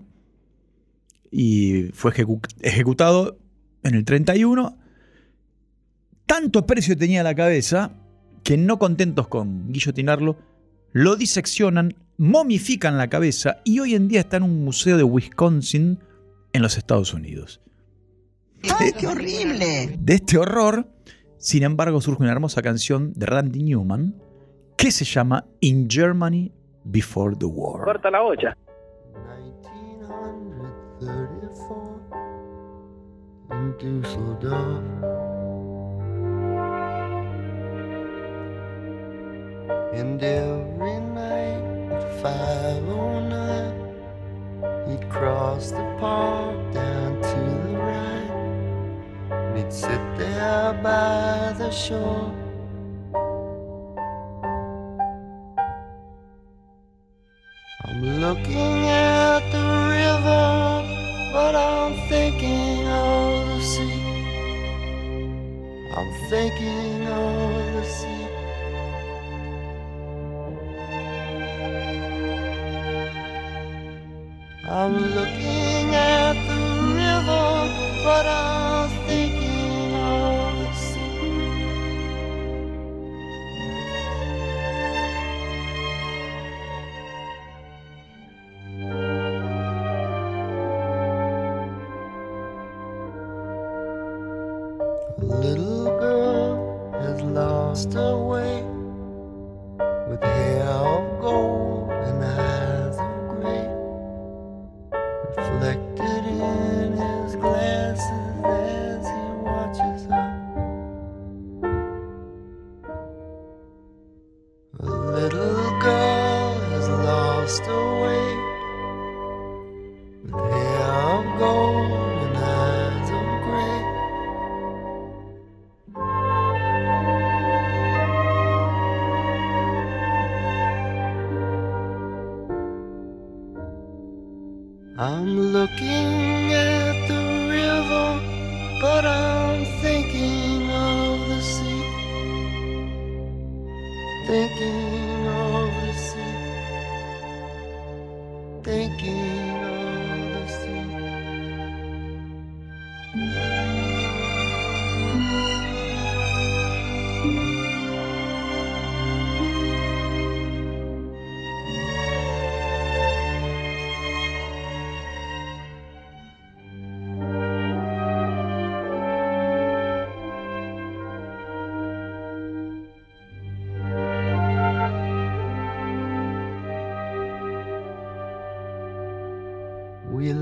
y 1.32 1.90
fue 1.94 2.12
ejecu- 2.14 2.48
ejecutado 2.62 3.38
en 3.84 3.96
el 3.96 4.06
31. 4.06 4.78
Tanto 6.30 6.66
precio 6.68 6.96
tenía 6.96 7.24
la 7.24 7.34
cabeza 7.34 7.92
que 8.44 8.56
no 8.56 8.78
contentos 8.78 9.28
con 9.28 9.74
guillotinarlo, 9.74 10.38
lo 10.92 11.16
diseccionan, 11.16 11.96
momifican 12.18 13.00
la 13.00 13.10
cabeza 13.10 13.62
y 13.64 13.80
hoy 13.80 13.96
en 13.96 14.08
día 14.08 14.20
está 14.20 14.38
en 14.38 14.44
un 14.44 14.64
museo 14.64 14.96
de 14.96 15.04
Wisconsin 15.04 15.98
en 16.54 16.62
los 16.62 16.78
Estados 16.78 17.16
Unidos. 17.16 17.62
¡Ay, 18.78 18.92
qué 18.96 19.08
horrible! 19.08 19.98
De 20.00 20.14
este 20.14 20.38
horror, 20.38 20.88
sin 21.40 21.64
embargo, 21.64 22.00
surge 22.00 22.22
una 22.22 22.32
hermosa 22.32 22.62
canción 22.62 23.12
de 23.16 23.26
Randy 23.26 23.64
Newman 23.64 24.14
que 24.78 24.92
se 24.92 25.06
llama 25.06 25.48
In 25.62 25.90
Germany 25.90 26.52
Before 26.84 27.36
the 27.36 27.48
War. 27.48 27.86
Corta 27.86 28.12
la 28.12 28.22
olla. 28.22 28.56
1934 31.02 32.00
in 33.52 33.74
Dusseldorf. 33.80 35.29
And 39.70 40.24
every 40.24 41.00
night 41.00 41.92
at 41.92 42.22
509, 42.22 44.90
he'd 44.90 45.10
cross 45.10 45.72
the 45.72 45.84
park 46.00 46.56
down 46.74 47.22
to 47.22 47.40
the 47.66 47.78
right. 47.78 48.32
And 49.32 49.58
he'd 49.58 49.72
sit 49.72 50.02
there 50.18 50.74
by 50.82 51.54
the 51.58 51.70
shore. 51.70 52.34
I'm 57.86 58.02
looking 58.22 58.88
at 58.88 59.52
the 59.52 59.64
river, 59.98 60.84
but 61.34 61.56
I'm 61.56 61.94
thinking 62.08 62.88
of 62.88 63.48
the 63.48 63.62
sea. 63.62 64.02
I'm 65.96 66.12
thinking 66.30 67.09
I'm 74.72 74.94
looking 75.16 75.96
at 75.96 76.34
the 76.34 76.94
river, 76.94 78.04
but 78.04 78.28
I'm 78.28 78.59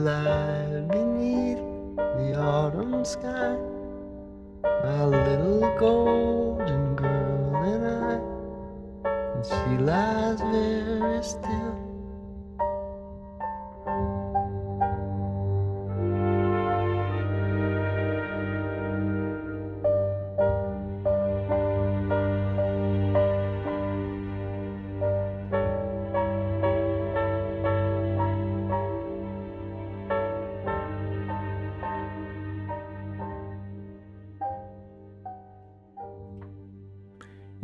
beneath 0.08 1.58
the 1.98 2.34
autumn 2.40 3.04
sky, 3.04 3.58
my 4.64 5.04
little 5.04 5.60
golden 5.78 6.96
girl 6.96 7.52
when 7.62 7.84
I 7.84 8.14
and 9.36 9.46
she 9.46 9.84
lies 9.84 10.40
very 10.40 11.22
still. 11.22 11.67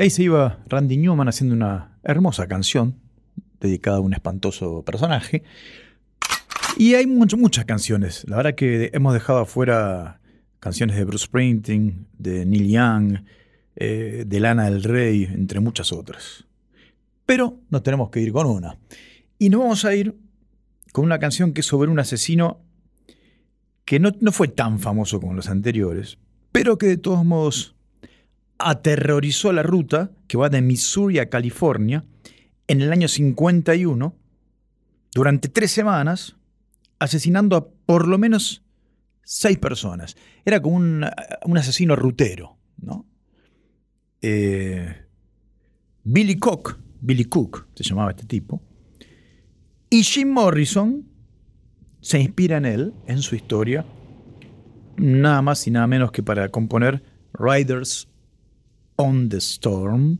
Ahí 0.03 0.09
se 0.09 0.23
iba 0.23 0.59
Randy 0.67 0.97
Newman 0.97 1.29
haciendo 1.29 1.55
una 1.55 1.97
hermosa 2.03 2.45
canción 2.47 2.99
dedicada 3.61 3.97
a 3.97 4.01
un 4.01 4.13
espantoso 4.13 4.83
personaje. 4.83 5.43
Y 6.77 6.95
hay 6.95 7.07
muchas 7.07 7.63
canciones. 7.63 8.25
La 8.27 8.35
verdad 8.35 8.55
que 8.55 8.89
hemos 8.93 9.13
dejado 9.13 9.39
afuera 9.39 10.19
canciones 10.59 10.97
de 10.97 11.05
Bruce 11.05 11.25
Springsteen, 11.25 12.07
de 12.17 12.45
Neil 12.45 12.67
Young, 12.67 13.19
eh, 13.77 14.25
de 14.27 14.39
Lana 14.41 14.69
del 14.69 14.83
Rey, 14.83 15.23
entre 15.23 15.61
muchas 15.61 15.93
otras. 15.93 16.45
Pero 17.25 17.59
nos 17.69 17.81
tenemos 17.83 18.09
que 18.09 18.19
ir 18.19 18.33
con 18.33 18.47
una. 18.47 18.77
Y 19.39 19.49
nos 19.49 19.61
vamos 19.61 19.85
a 19.85 19.95
ir 19.95 20.17
con 20.91 21.05
una 21.05 21.19
canción 21.19 21.53
que 21.53 21.61
es 21.61 21.67
sobre 21.67 21.89
un 21.89 21.99
asesino 21.99 22.59
que 23.85 24.01
no, 24.01 24.11
no 24.19 24.33
fue 24.33 24.49
tan 24.49 24.79
famoso 24.79 25.21
como 25.21 25.33
los 25.33 25.47
anteriores, 25.47 26.17
pero 26.51 26.77
que 26.77 26.87
de 26.87 26.97
todos 26.97 27.23
modos 27.23 27.75
aterrorizó 28.57 29.51
la 29.51 29.63
ruta 29.63 30.11
que 30.27 30.37
va 30.37 30.49
de 30.49 30.61
Missouri 30.61 31.19
a 31.19 31.29
California 31.29 32.03
en 32.67 32.81
el 32.81 32.91
año 32.91 33.07
51 33.07 34.15
durante 35.13 35.49
tres 35.49 35.71
semanas, 35.71 36.35
asesinando 36.99 37.55
a 37.55 37.67
por 37.69 38.07
lo 38.07 38.17
menos 38.17 38.63
seis 39.23 39.57
personas. 39.57 40.15
Era 40.45 40.61
como 40.61 40.77
un, 40.77 41.05
un 41.45 41.57
asesino 41.57 41.95
rutero, 41.95 42.57
¿no? 42.77 43.05
Eh, 44.21 44.95
Billy 46.03 46.37
Cook, 46.37 46.79
Billy 47.01 47.25
Cook 47.25 47.67
se 47.75 47.83
llamaba 47.83 48.11
este 48.11 48.25
tipo, 48.25 48.61
y 49.89 50.03
Jim 50.03 50.31
Morrison 50.31 51.05
se 52.01 52.19
inspira 52.19 52.57
en 52.57 52.65
él, 52.65 52.93
en 53.07 53.21
su 53.21 53.35
historia, 53.35 53.85
nada 54.97 55.41
más 55.41 55.65
y 55.67 55.71
nada 55.71 55.87
menos 55.87 56.11
que 56.11 56.23
para 56.23 56.49
componer 56.49 57.03
Riders 57.33 58.09
on 58.95 59.29
the 59.29 59.37
Storm. 59.37 60.17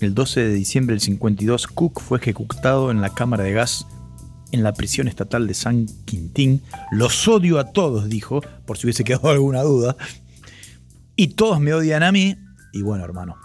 El 0.00 0.14
12 0.14 0.40
de 0.40 0.52
diciembre 0.52 0.94
del 0.94 1.00
52, 1.00 1.66
Cook 1.68 2.00
fue 2.00 2.18
ejecutado 2.18 2.90
en 2.90 3.00
la 3.00 3.14
cámara 3.14 3.44
de 3.44 3.52
gas 3.52 3.86
en 4.52 4.62
la 4.62 4.72
prisión 4.72 5.08
estatal 5.08 5.46
de 5.46 5.54
San 5.54 5.86
Quintín. 6.04 6.62
Los 6.90 7.26
odio 7.28 7.58
a 7.58 7.72
todos, 7.72 8.08
dijo, 8.08 8.40
por 8.66 8.78
si 8.78 8.86
hubiese 8.86 9.04
quedado 9.04 9.30
alguna 9.30 9.62
duda. 9.62 9.96
Y 11.16 11.28
todos 11.28 11.60
me 11.60 11.72
odian 11.72 12.02
a 12.02 12.12
mí. 12.12 12.36
Y 12.72 12.82
bueno, 12.82 13.04
hermano, 13.04 13.36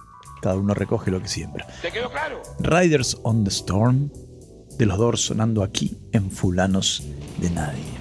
cada 0.41 0.55
uno 0.55 0.73
recoge 0.73 1.11
lo 1.11 1.21
que 1.21 1.27
siembra. 1.27 1.67
¿Te 1.81 1.91
quedó 1.91 2.09
claro? 2.11 2.41
Riders 2.59 3.17
on 3.23 3.43
the 3.43 3.49
Storm, 3.49 4.11
de 4.77 4.85
los 4.85 4.97
Doors 4.97 5.21
sonando 5.21 5.63
aquí 5.63 5.97
en 6.11 6.29
Fulanos 6.31 7.03
de 7.39 7.49
Nadie. 7.49 8.00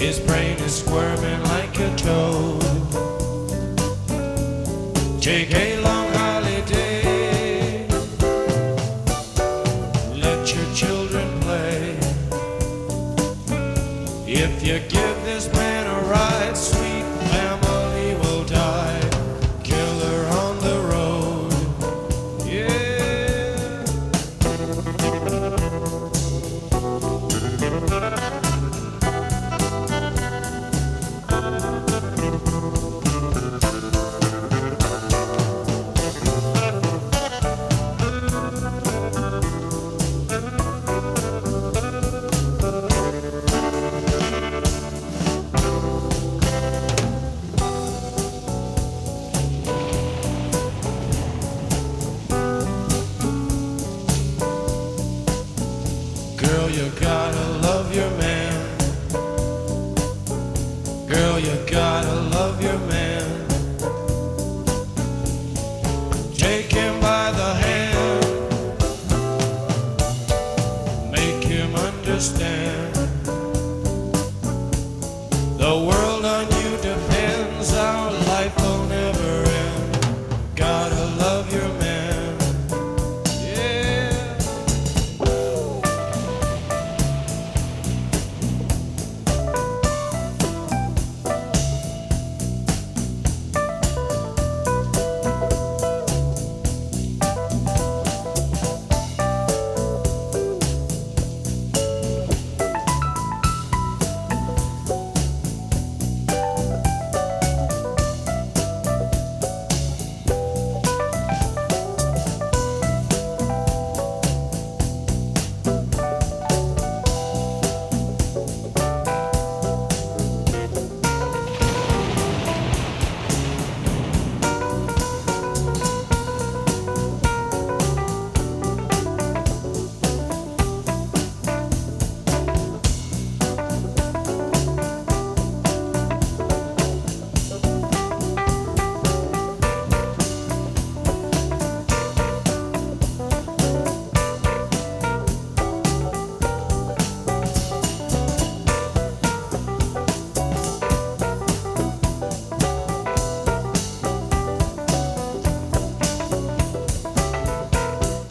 His 0.00 0.18
brain 0.18 0.56
is 0.60 0.78
squirming 0.78 1.42
like 1.42 1.78
a 1.78 1.94
toad. 1.94 2.62
Take 5.20 5.54
a 5.54 5.78
long 5.82 6.10
holiday. 6.14 7.86
Let 10.16 10.54
your 10.54 10.74
children 10.74 11.28
play. 11.40 11.98
If 14.26 14.66
you 14.66 14.80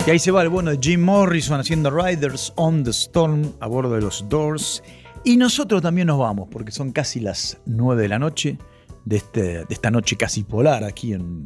Y 0.10 0.12
ahí 0.12 0.18
se 0.18 0.32
va 0.32 0.42
el 0.42 0.50
bueno 0.50 0.72
de 0.72 0.80
Jim 0.82 1.02
Morrison 1.02 1.60
haciendo 1.60 1.92
Riders 1.92 2.52
on 2.56 2.84
the 2.84 2.90
Storm 2.90 3.54
a 3.60 3.68
bordo 3.68 3.94
de 3.94 4.02
los 4.02 4.28
Doors. 4.28 4.82
Y 5.24 5.38
nosotros 5.38 5.84
también 5.84 6.08
nos 6.08 6.18
vamos, 6.18 6.50
porque 6.50 6.72
son 6.72 6.92
casi 6.92 7.20
las 7.20 7.60
9 7.68 8.02
de 8.02 8.08
la 8.08 8.18
noche 8.18 8.58
de, 9.06 9.18
este, 9.18 9.42
de 9.42 9.68
esta 9.70 9.92
noche 9.92 10.16
casi 10.16 10.42
polar 10.42 10.84
aquí 10.84 11.14
en 11.14 11.46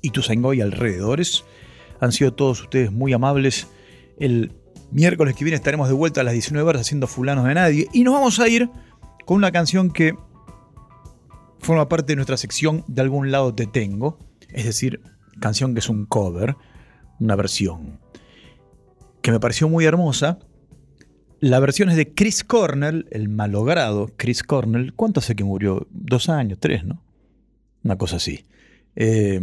Ituzaingó 0.00 0.54
y 0.54 0.60
alrededores. 0.60 1.44
Han 1.98 2.12
sido 2.12 2.32
todos 2.34 2.60
ustedes 2.60 2.92
muy 2.92 3.12
amables. 3.12 3.66
El 4.20 4.52
miércoles 4.92 5.34
que 5.34 5.42
viene 5.42 5.56
estaremos 5.56 5.88
de 5.88 5.94
vuelta 5.94 6.20
a 6.20 6.24
las 6.24 6.34
19 6.34 6.68
horas 6.68 6.82
haciendo 6.82 7.08
Fulanos 7.08 7.46
de 7.46 7.54
Nadie. 7.54 7.88
Y 7.92 8.04
nos 8.04 8.14
vamos 8.14 8.38
a 8.38 8.46
ir 8.46 8.70
con 9.24 9.38
una 9.38 9.50
canción 9.50 9.90
que 9.90 10.14
forma 11.58 11.88
parte 11.88 12.12
de 12.12 12.14
nuestra 12.14 12.36
sección 12.36 12.84
De 12.86 13.02
algún 13.02 13.32
lado 13.32 13.52
te 13.52 13.66
tengo. 13.66 14.20
Es 14.50 14.66
decir, 14.66 15.00
canción 15.40 15.74
que 15.74 15.80
es 15.80 15.88
un 15.88 16.06
cover, 16.06 16.54
una 17.20 17.36
versión. 17.36 17.98
Que 19.22 19.30
me 19.32 19.40
pareció 19.40 19.68
muy 19.68 19.84
hermosa. 19.84 20.38
La 21.40 21.60
versión 21.60 21.90
es 21.90 21.96
de 21.96 22.14
Chris 22.14 22.44
Cornell, 22.44 23.06
el 23.10 23.28
malogrado 23.28 24.10
Chris 24.16 24.42
Cornell. 24.42 24.94
¿Cuánto 24.94 25.20
hace 25.20 25.34
que 25.34 25.44
murió? 25.44 25.86
Dos 25.90 26.28
años, 26.28 26.58
tres, 26.60 26.84
¿no? 26.84 27.02
Una 27.84 27.96
cosa 27.96 28.16
así. 28.16 28.44
Eh, 28.94 29.40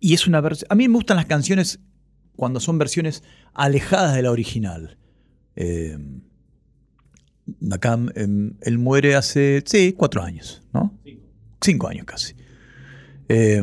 y 0.00 0.14
es 0.14 0.26
una 0.26 0.40
versión. 0.40 0.68
A 0.70 0.74
mí 0.74 0.88
me 0.88 0.94
gustan 0.94 1.16
las 1.16 1.26
canciones 1.26 1.80
cuando 2.36 2.60
son 2.60 2.78
versiones 2.78 3.22
alejadas 3.54 4.14
de 4.14 4.22
la 4.22 4.30
original. 4.30 4.98
Eh, 5.56 5.98
acá 7.70 7.98
eh, 8.14 8.52
él 8.60 8.78
muere 8.78 9.16
hace, 9.16 9.62
sí, 9.66 9.94
cuatro 9.96 10.22
años, 10.22 10.62
¿no? 10.72 10.96
Cinco 11.60 11.88
años 11.88 12.04
casi. 12.04 12.34
Eh, 13.28 13.62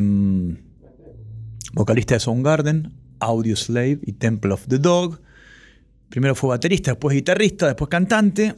vocalista 1.74 2.14
de 2.14 2.20
Soundgarden, 2.20 2.94
Audio 3.20 3.56
Slave 3.56 4.00
y 4.02 4.12
Temple 4.12 4.52
of 4.52 4.66
the 4.68 4.78
Dog. 4.78 5.20
Primero 6.08 6.34
fue 6.34 6.50
baterista, 6.50 6.92
después 6.92 7.14
guitarrista, 7.14 7.66
después 7.66 7.88
cantante. 7.88 8.54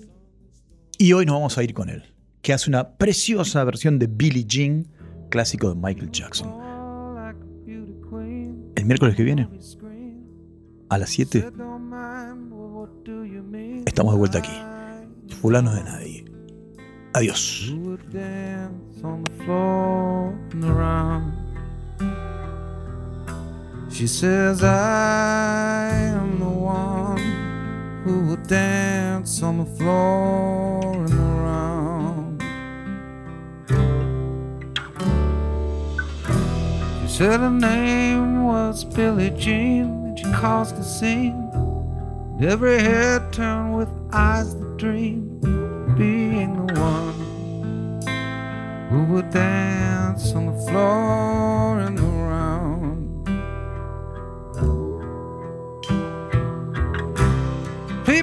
Y 0.98 1.12
hoy 1.12 1.26
nos 1.26 1.34
vamos 1.34 1.58
a 1.58 1.64
ir 1.64 1.74
con 1.74 1.88
él, 1.88 2.04
que 2.42 2.52
hace 2.52 2.70
una 2.70 2.96
preciosa 2.96 3.64
versión 3.64 3.98
de 3.98 4.06
Billie 4.06 4.44
Jean, 4.44 4.88
clásico 5.30 5.68
de 5.68 5.74
Michael 5.74 6.10
Jackson. 6.10 6.54
El 8.74 8.84
miércoles 8.84 9.16
que 9.16 9.22
viene, 9.24 9.48
a 10.88 10.98
las 10.98 11.10
7, 11.10 11.50
estamos 13.86 14.14
de 14.14 14.18
vuelta 14.18 14.38
aquí. 14.38 14.52
Fulanos 15.40 15.74
de 15.74 15.84
nadie. 15.84 16.24
Adiós. 17.14 17.74
She 23.96 24.06
says, 24.06 24.62
I 24.62 25.88
am 25.90 26.38
the 26.38 26.44
one 26.44 28.02
who 28.04 28.26
will 28.26 28.36
dance 28.36 29.42
on 29.42 29.56
the 29.56 29.64
floor 29.64 30.92
and 30.92 31.14
around. 31.14 32.42
She 37.00 37.08
said 37.08 37.40
her 37.40 37.50
name 37.50 38.44
was 38.44 38.84
Billie 38.84 39.30
Jean, 39.30 39.84
and 40.04 40.18
she 40.18 40.26
caused 40.26 40.76
a 40.76 40.84
scene. 40.84 41.48
And 41.54 42.44
every 42.44 42.78
head 42.78 43.32
turned 43.32 43.78
with 43.78 43.88
eyes 44.12 44.54
that 44.54 44.76
dream, 44.76 45.40
being 45.96 46.66
the 46.66 46.74
one 46.78 47.14
who 48.90 49.04
would 49.14 49.30
dance 49.30 50.34
on 50.34 50.44
the 50.44 50.70
floor 50.70 51.80
and 51.80 51.98
around. 51.98 52.05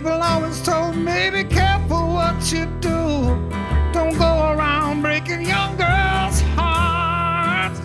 People 0.04 0.22
always 0.22 0.62
told 0.62 0.98
me, 0.98 1.30
be 1.30 1.46
careful 1.46 2.14
what 2.16 2.52
you 2.52 2.66
do. 2.82 3.40
Don't 3.94 4.18
go 4.18 4.52
around 4.52 5.02
breaking 5.02 5.44
young 5.44 5.78
girls' 5.78 6.42
hearts. 6.58 7.80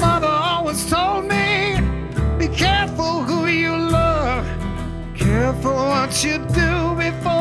Mother 0.00 0.26
always 0.26 0.84
told 0.90 1.26
me, 1.26 1.78
be 2.36 2.48
careful 2.48 3.22
who 3.22 3.46
you 3.46 3.76
love. 3.76 4.44
Careful 5.14 5.72
what 5.72 6.24
you 6.24 6.38
do 6.38 6.96
before 6.96 7.35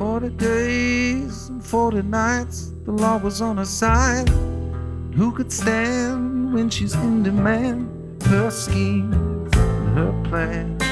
Forty 0.00 0.30
days 0.30 1.50
and 1.50 1.62
forty 1.62 2.00
nights, 2.00 2.72
the 2.86 2.90
law 2.90 3.18
was 3.18 3.42
on 3.42 3.58
her 3.58 3.66
side. 3.66 4.30
Who 5.14 5.30
could 5.30 5.52
stand 5.52 6.54
when 6.54 6.70
she's 6.70 6.94
in 6.94 7.22
demand? 7.22 8.22
Her 8.22 8.50
schemes 8.50 9.54
and 9.54 9.98
her 9.98 10.10
plans. 10.24 10.82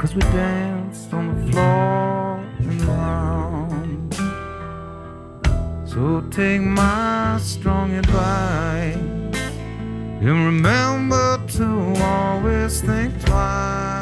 Cause 0.00 0.12
we 0.16 0.22
danced 0.22 1.14
on 1.14 1.46
the 1.46 1.52
floor 1.52 2.44
and 2.58 2.82
around. 2.82 4.12
So 5.88 6.20
take 6.32 6.62
my 6.62 7.38
strong 7.40 7.92
advice 7.92 8.96
and 8.96 10.46
remember 10.46 11.40
to 11.58 11.94
always 12.02 12.80
think 12.80 13.24
twice. 13.24 13.99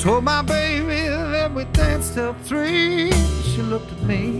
Told 0.00 0.24
my 0.24 0.40
baby 0.40 1.08
that 1.08 1.52
we 1.52 1.64
danced 1.74 2.14
till 2.14 2.32
three. 2.32 3.12
She 3.42 3.60
looked 3.60 3.92
at 3.92 4.02
me, 4.04 4.38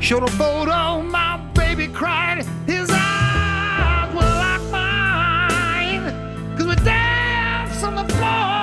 showed 0.00 0.24
a 0.24 0.32
photo. 0.32 1.00
My 1.00 1.36
baby 1.54 1.86
cried. 1.86 2.44
His 2.66 2.90
eyes 2.90 4.12
were 4.12 4.20
like 4.20 4.62
mine, 4.72 6.56
cause 6.56 6.66
we 6.66 6.74
danced 6.84 7.84
on 7.84 7.94
the 7.94 8.12
floor. 8.14 8.57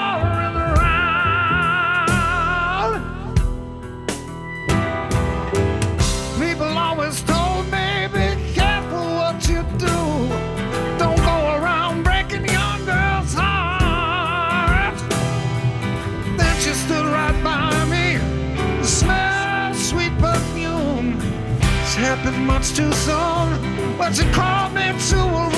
it's 22.68 22.76
too 22.76 22.92
soon, 22.94 23.96
but 23.96 24.18
you 24.18 24.26
called 24.32 24.74
me 24.74 24.92
to 25.10 25.20
a 25.20 25.55